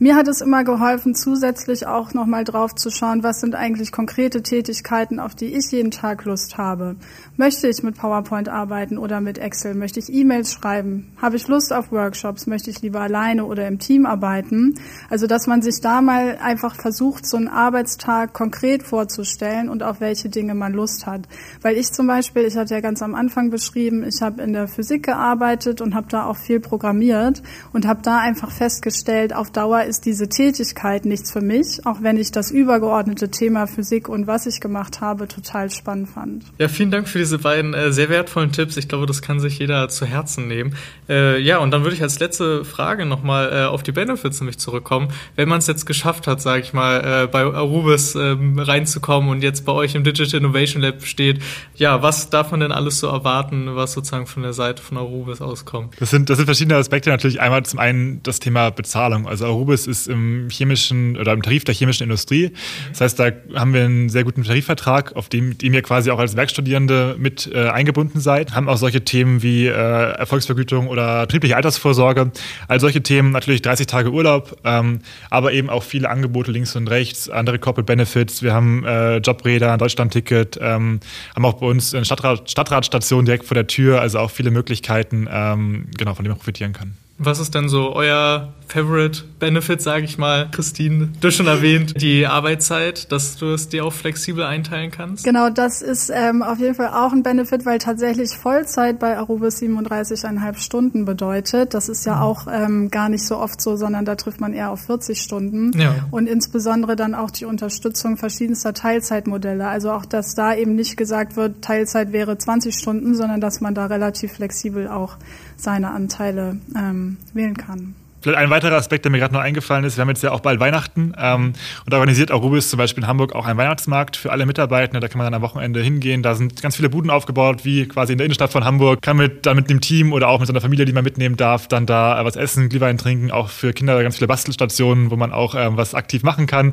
Mir 0.00 0.16
hat 0.16 0.26
es 0.26 0.40
immer 0.40 0.64
geholfen, 0.64 1.14
zusätzlich 1.14 1.86
auch 1.86 2.14
nochmal 2.14 2.42
drauf 2.42 2.74
zu 2.74 2.90
schauen, 2.90 3.22
was 3.22 3.40
sind 3.40 3.54
eigentlich 3.54 3.92
konkrete 3.92 4.42
Tätigkeiten, 4.42 5.20
auf 5.20 5.36
die 5.36 5.54
ich 5.54 5.70
jeden 5.70 5.92
Tag 5.92 6.24
Lust 6.24 6.58
habe. 6.58 6.96
Möchte 7.36 7.68
ich 7.68 7.80
mit 7.84 7.96
PowerPoint 7.96 8.48
arbeiten 8.48 8.98
oder 8.98 9.20
mit 9.20 9.38
Excel? 9.38 9.76
Möchte 9.76 10.00
ich 10.00 10.12
E-Mails 10.12 10.52
schreiben? 10.52 11.12
Habe 11.22 11.36
ich 11.36 11.46
Lust 11.46 11.72
auf 11.72 11.92
Workshops? 11.92 12.48
Möchte 12.48 12.70
ich 12.70 12.82
lieber 12.82 13.02
alleine 13.02 13.44
oder 13.44 13.68
im 13.68 13.78
Team 13.78 14.04
arbeiten? 14.04 14.74
Also, 15.10 15.28
dass 15.28 15.46
man 15.46 15.62
sich 15.62 15.80
da 15.80 16.02
mal 16.02 16.38
einfach 16.42 16.74
versucht, 16.74 17.24
so 17.24 17.36
einen 17.36 17.46
Arbeitstag 17.46 18.32
konkret 18.32 18.82
vorzustellen 18.82 19.68
und 19.68 19.84
auf 19.84 20.00
welche 20.00 20.28
Dinge 20.28 20.56
man 20.56 20.72
Lust 20.72 21.06
hat. 21.06 21.28
Weil 21.62 21.76
ich 21.76 21.92
zum 21.92 22.08
Beispiel, 22.08 22.42
ich 22.42 22.56
hatte 22.56 22.74
ja 22.74 22.80
ganz 22.80 23.00
am 23.00 23.14
Anfang 23.14 23.50
beschrieben, 23.50 24.02
ich 24.02 24.22
habe 24.22 24.42
in 24.42 24.54
der 24.54 24.66
Physik 24.66 25.04
gearbeitet 25.04 25.80
und 25.80 25.94
habe 25.94 26.08
da 26.10 26.26
auch 26.26 26.36
viel 26.36 26.58
programmiert 26.58 27.44
und 27.72 27.86
habe 27.86 28.02
da 28.02 28.18
einfach 28.18 28.50
festgestellt, 28.50 29.32
auf 29.32 29.52
Dauer 29.52 29.83
ist 29.84 30.06
diese 30.06 30.28
Tätigkeit 30.28 31.04
nichts 31.04 31.32
für 31.32 31.40
mich, 31.40 31.84
auch 31.84 32.02
wenn 32.02 32.16
ich 32.16 32.32
das 32.32 32.50
übergeordnete 32.50 33.30
Thema 33.30 33.66
Physik 33.66 34.08
und 34.08 34.26
was 34.26 34.46
ich 34.46 34.60
gemacht 34.60 35.00
habe 35.00 35.28
total 35.28 35.70
spannend 35.70 36.08
fand. 36.08 36.44
Ja, 36.58 36.68
vielen 36.68 36.90
Dank 36.90 37.08
für 37.08 37.18
diese 37.18 37.38
beiden 37.38 37.74
äh, 37.74 37.92
sehr 37.92 38.08
wertvollen 38.08 38.52
Tipps. 38.52 38.76
Ich 38.76 38.88
glaube, 38.88 39.06
das 39.06 39.22
kann 39.22 39.40
sich 39.40 39.58
jeder 39.58 39.88
zu 39.88 40.06
Herzen 40.06 40.48
nehmen. 40.48 40.74
Äh, 41.08 41.40
ja, 41.40 41.58
und 41.58 41.70
dann 41.70 41.82
würde 41.82 41.96
ich 41.96 42.02
als 42.02 42.18
letzte 42.20 42.64
Frage 42.64 43.06
nochmal 43.06 43.50
äh, 43.52 43.64
auf 43.64 43.82
die 43.82 43.92
Benefits 43.92 44.40
nämlich 44.40 44.58
zurückkommen. 44.58 45.08
Wenn 45.36 45.48
man 45.48 45.58
es 45.58 45.66
jetzt 45.66 45.86
geschafft 45.86 46.26
hat, 46.26 46.40
sage 46.40 46.62
ich 46.62 46.72
mal, 46.72 47.24
äh, 47.24 47.26
bei 47.26 47.42
Arubis 47.42 48.14
ähm, 48.14 48.58
reinzukommen 48.58 49.30
und 49.30 49.42
jetzt 49.42 49.64
bei 49.64 49.72
euch 49.72 49.94
im 49.94 50.04
Digital 50.04 50.40
Innovation 50.40 50.82
Lab 50.82 51.02
steht, 51.02 51.40
ja, 51.74 52.02
was 52.02 52.30
darf 52.30 52.50
man 52.50 52.60
denn 52.60 52.72
alles 52.72 53.00
so 53.00 53.08
erwarten, 53.08 53.74
was 53.74 53.92
sozusagen 53.92 54.26
von 54.26 54.42
der 54.42 54.52
Seite 54.52 54.82
von 54.82 54.98
Arubis 54.98 55.40
auskommt? 55.40 55.94
Das 55.98 56.10
sind, 56.10 56.30
das 56.30 56.36
sind 56.36 56.46
verschiedene 56.46 56.76
Aspekte 56.76 57.10
natürlich. 57.10 57.40
Einmal 57.40 57.64
zum 57.64 57.78
einen 57.78 58.22
das 58.22 58.40
Thema 58.40 58.70
Bezahlung. 58.70 59.26
Also 59.26 59.46
Arubis 59.46 59.73
Arubis 59.74 59.86
ist 59.86 60.08
im 60.08 60.48
chemischen 60.50 61.16
oder 61.16 61.32
im 61.32 61.42
Tarif 61.42 61.64
der 61.64 61.74
chemischen 61.74 62.04
Industrie. 62.04 62.52
Das 62.90 63.00
heißt, 63.00 63.18
da 63.18 63.30
haben 63.54 63.74
wir 63.74 63.84
einen 63.84 64.08
sehr 64.08 64.24
guten 64.24 64.44
Tarifvertrag, 64.44 65.16
auf 65.16 65.28
dem, 65.28 65.58
dem 65.58 65.74
ihr 65.74 65.82
quasi 65.82 66.10
auch 66.10 66.18
als 66.18 66.36
Werkstudierende 66.36 67.16
mit 67.18 67.50
äh, 67.52 67.68
eingebunden 67.68 68.20
seid. 68.20 68.54
Haben 68.54 68.68
auch 68.68 68.76
solche 68.76 69.04
Themen 69.04 69.42
wie 69.42 69.66
äh, 69.66 69.70
Erfolgsvergütung 69.70 70.88
oder 70.88 71.22
betriebliche 71.22 71.56
Altersvorsorge. 71.56 72.30
All 72.68 72.80
solche 72.80 73.02
Themen, 73.02 73.32
natürlich 73.32 73.62
30 73.62 73.86
Tage 73.86 74.12
Urlaub, 74.12 74.56
ähm, 74.64 75.00
aber 75.30 75.52
eben 75.52 75.70
auch 75.70 75.82
viele 75.82 76.08
Angebote 76.08 76.52
links 76.52 76.76
und 76.76 76.88
rechts, 76.88 77.28
andere 77.28 77.58
Corporate 77.58 77.86
Benefits. 77.86 78.42
Wir 78.42 78.54
haben 78.54 78.84
äh, 78.84 79.16
Jobräder, 79.18 79.72
ein 79.72 79.78
Deutschlandticket, 79.78 80.58
ähm, 80.60 81.00
haben 81.34 81.44
auch 81.44 81.54
bei 81.54 81.66
uns 81.66 81.94
eine 81.94 82.04
Stadtrat, 82.04 82.50
Stadtratstation 82.50 83.24
direkt 83.24 83.44
vor 83.44 83.54
der 83.54 83.66
Tür, 83.66 84.00
also 84.00 84.18
auch 84.18 84.30
viele 84.30 84.50
Möglichkeiten, 84.50 85.28
ähm, 85.30 85.86
genau, 85.96 86.14
von 86.14 86.24
denen 86.24 86.32
man 86.32 86.38
profitieren 86.38 86.72
kann. 86.72 86.94
Was 87.18 87.38
ist 87.38 87.54
denn 87.54 87.68
so 87.68 87.94
euer 87.94 88.52
Favorite 88.68 89.22
Benefit, 89.38 89.82
sage 89.82 90.04
ich 90.04 90.18
mal? 90.18 90.48
Christine, 90.50 91.10
du 91.20 91.28
hast 91.28 91.36
schon 91.36 91.46
erwähnt, 91.46 92.00
die 92.00 92.26
Arbeitszeit, 92.26 93.12
dass 93.12 93.36
du 93.36 93.52
es 93.52 93.68
dir 93.68 93.84
auch 93.84 93.92
flexibel 93.92 94.44
einteilen 94.44 94.90
kannst. 94.90 95.24
Genau, 95.24 95.50
das 95.50 95.82
ist 95.82 96.10
ähm, 96.14 96.42
auf 96.42 96.58
jeden 96.58 96.74
Fall 96.74 96.88
auch 96.88 97.12
ein 97.12 97.22
Benefit, 97.22 97.66
weil 97.66 97.78
tatsächlich 97.78 98.30
Vollzeit 98.30 98.98
bei 98.98 99.16
Arubis 99.16 99.60
37,5 99.60 100.58
Stunden 100.58 101.04
bedeutet. 101.04 101.74
Das 101.74 101.88
ist 101.88 102.04
ja 102.04 102.16
mhm. 102.16 102.22
auch 102.22 102.46
ähm, 102.50 102.90
gar 102.90 103.08
nicht 103.08 103.24
so 103.24 103.38
oft 103.38 103.60
so, 103.60 103.76
sondern 103.76 104.04
da 104.04 104.14
trifft 104.14 104.40
man 104.40 104.52
eher 104.54 104.70
auf 104.70 104.80
40 104.80 105.20
Stunden. 105.20 105.78
Ja. 105.78 105.94
Und 106.10 106.26
insbesondere 106.26 106.96
dann 106.96 107.14
auch 107.14 107.30
die 107.30 107.44
Unterstützung 107.44 108.16
verschiedenster 108.16 108.74
Teilzeitmodelle. 108.74 109.66
Also 109.66 109.92
auch, 109.92 110.04
dass 110.04 110.34
da 110.34 110.54
eben 110.54 110.74
nicht 110.74 110.96
gesagt 110.96 111.36
wird, 111.36 111.62
Teilzeit 111.62 112.12
wäre 112.12 112.38
20 112.38 112.74
Stunden, 112.74 113.14
sondern 113.14 113.40
dass 113.40 113.60
man 113.60 113.74
da 113.74 113.86
relativ 113.86 114.32
flexibel 114.32 114.88
auch 114.88 115.16
seine 115.56 115.90
Anteile 115.90 116.58
ähm, 116.76 117.18
wählen 117.32 117.56
kann. 117.56 117.94
Vielleicht 118.24 118.38
ein 118.38 118.48
weiterer 118.48 118.76
Aspekt, 118.76 119.04
der 119.04 119.12
mir 119.12 119.18
gerade 119.18 119.34
noch 119.34 119.42
eingefallen 119.42 119.84
ist, 119.84 119.98
wir 119.98 120.00
haben 120.00 120.08
jetzt 120.08 120.22
ja 120.22 120.32
auch 120.32 120.40
bald 120.40 120.58
Weihnachten 120.58 121.12
ähm, 121.18 121.52
und 121.84 121.92
organisiert 121.92 122.30
Arubis 122.30 122.70
zum 122.70 122.78
Beispiel 122.78 123.04
in 123.04 123.06
Hamburg 123.06 123.34
auch 123.34 123.44
einen 123.44 123.58
Weihnachtsmarkt 123.58 124.16
für 124.16 124.32
alle 124.32 124.46
Mitarbeitenden. 124.46 125.02
Da 125.02 125.08
kann 125.08 125.18
man 125.18 125.26
dann 125.26 125.34
am 125.34 125.42
Wochenende 125.42 125.82
hingehen. 125.82 126.22
Da 126.22 126.34
sind 126.34 126.62
ganz 126.62 126.76
viele 126.76 126.88
Buden 126.88 127.10
aufgebaut, 127.10 127.66
wie 127.66 127.86
quasi 127.86 128.12
in 128.12 128.18
der 128.18 128.24
Innenstadt 128.24 128.50
von 128.50 128.64
Hamburg. 128.64 129.02
Kann 129.02 129.18
mit, 129.18 129.44
dann 129.44 129.56
mit 129.56 129.68
einem 129.68 129.82
Team 129.82 130.14
oder 130.14 130.28
auch 130.28 130.38
mit 130.38 130.46
seiner 130.46 130.62
Familie, 130.62 130.86
die 130.86 130.94
man 130.94 131.04
mitnehmen 131.04 131.36
darf, 131.36 131.68
dann 131.68 131.84
da 131.84 132.24
was 132.24 132.36
essen, 132.36 132.70
Glühwein 132.70 132.96
trinken. 132.96 133.30
Auch 133.30 133.50
für 133.50 133.74
Kinder 133.74 134.02
ganz 134.02 134.16
viele 134.16 134.28
Bastelstationen, 134.28 135.10
wo 135.10 135.16
man 135.16 135.30
auch 135.30 135.54
ähm, 135.54 135.76
was 135.76 135.94
aktiv 135.94 136.22
machen 136.22 136.46
kann. 136.46 136.72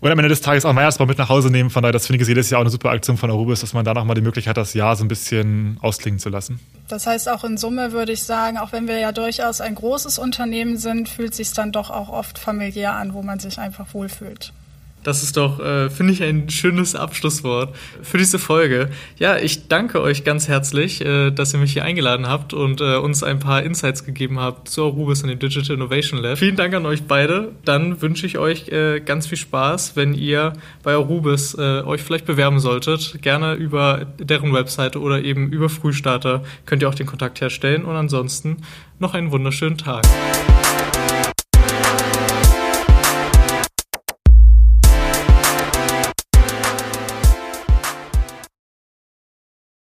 Und 0.00 0.10
am 0.10 0.18
Ende 0.18 0.28
des 0.28 0.40
Tages 0.40 0.64
auch 0.64 0.70
einen 0.70 0.78
Weihnachtsbaum 0.78 1.06
mit 1.06 1.18
nach 1.18 1.28
Hause 1.28 1.50
nehmen. 1.50 1.70
Von 1.70 1.84
daher, 1.84 1.92
das 1.92 2.08
finde 2.08 2.20
ich 2.20 2.28
jedes 2.28 2.50
Jahr 2.50 2.58
auch 2.58 2.64
eine 2.64 2.70
super 2.70 2.90
Aktion 2.90 3.16
von 3.16 3.30
Arubis, 3.30 3.60
dass 3.60 3.72
man 3.72 3.84
da 3.84 3.94
nochmal 3.94 4.16
die 4.16 4.20
Möglichkeit 4.20 4.50
hat, 4.50 4.56
das 4.56 4.74
Jahr 4.74 4.96
so 4.96 5.04
ein 5.04 5.08
bisschen 5.08 5.78
ausklingen 5.80 6.18
zu 6.18 6.28
lassen. 6.28 6.58
Das 6.88 7.06
heißt, 7.06 7.28
auch 7.28 7.44
in 7.44 7.56
Summe 7.56 7.92
würde 7.92 8.12
ich 8.12 8.22
sagen, 8.22 8.58
auch 8.58 8.72
wenn 8.72 8.88
wir 8.88 8.98
ja 8.98 9.12
durchaus 9.12 9.60
ein 9.60 9.74
großes 9.74 10.18
Unternehmen 10.18 10.76
sind, 10.78 10.87
fühlt 11.06 11.34
sich 11.34 11.52
dann 11.52 11.72
doch 11.72 11.90
auch 11.90 12.08
oft 12.08 12.38
familiär 12.38 12.94
an, 12.94 13.14
wo 13.14 13.22
man 13.22 13.38
sich 13.38 13.58
einfach 13.58 13.94
wohlfühlt. 13.94 14.52
Das 15.04 15.22
ist 15.22 15.36
doch, 15.36 15.60
äh, 15.60 15.90
finde 15.90 16.12
ich, 16.12 16.22
ein 16.22 16.50
schönes 16.50 16.94
Abschlusswort 16.94 17.74
für 18.02 18.18
diese 18.18 18.38
Folge. 18.38 18.90
Ja, 19.18 19.36
ich 19.36 19.68
danke 19.68 20.00
euch 20.00 20.24
ganz 20.24 20.48
herzlich, 20.48 21.04
äh, 21.04 21.30
dass 21.30 21.54
ihr 21.54 21.60
mich 21.60 21.72
hier 21.72 21.84
eingeladen 21.84 22.28
habt 22.28 22.52
und 22.52 22.80
äh, 22.80 22.96
uns 22.96 23.22
ein 23.22 23.38
paar 23.38 23.62
Insights 23.62 24.04
gegeben 24.04 24.40
habt 24.40 24.68
zu 24.68 24.84
Arubis 24.84 25.22
und 25.22 25.28
dem 25.28 25.38
Digital 25.38 25.76
Innovation 25.76 26.20
Lab. 26.20 26.38
Vielen 26.38 26.56
Dank 26.56 26.74
an 26.74 26.84
euch 26.84 27.04
beide. 27.04 27.52
Dann 27.64 28.02
wünsche 28.02 28.26
ich 28.26 28.38
euch 28.38 28.68
äh, 28.68 29.00
ganz 29.00 29.26
viel 29.26 29.38
Spaß, 29.38 29.96
wenn 29.96 30.14
ihr 30.14 30.52
bei 30.82 30.94
Arubis 30.94 31.54
äh, 31.54 31.82
euch 31.82 32.02
vielleicht 32.02 32.26
bewerben 32.26 32.58
solltet. 32.58 33.22
Gerne 33.22 33.54
über 33.54 34.06
deren 34.18 34.52
Webseite 34.52 35.00
oder 35.00 35.22
eben 35.22 35.50
über 35.50 35.68
Frühstarter 35.68 36.42
könnt 36.66 36.82
ihr 36.82 36.88
auch 36.88 36.94
den 36.94 37.06
Kontakt 37.06 37.40
herstellen. 37.40 37.84
Und 37.84 37.96
ansonsten 37.96 38.58
noch 38.98 39.14
einen 39.14 39.30
wunderschönen 39.30 39.78
Tag. 39.78 40.04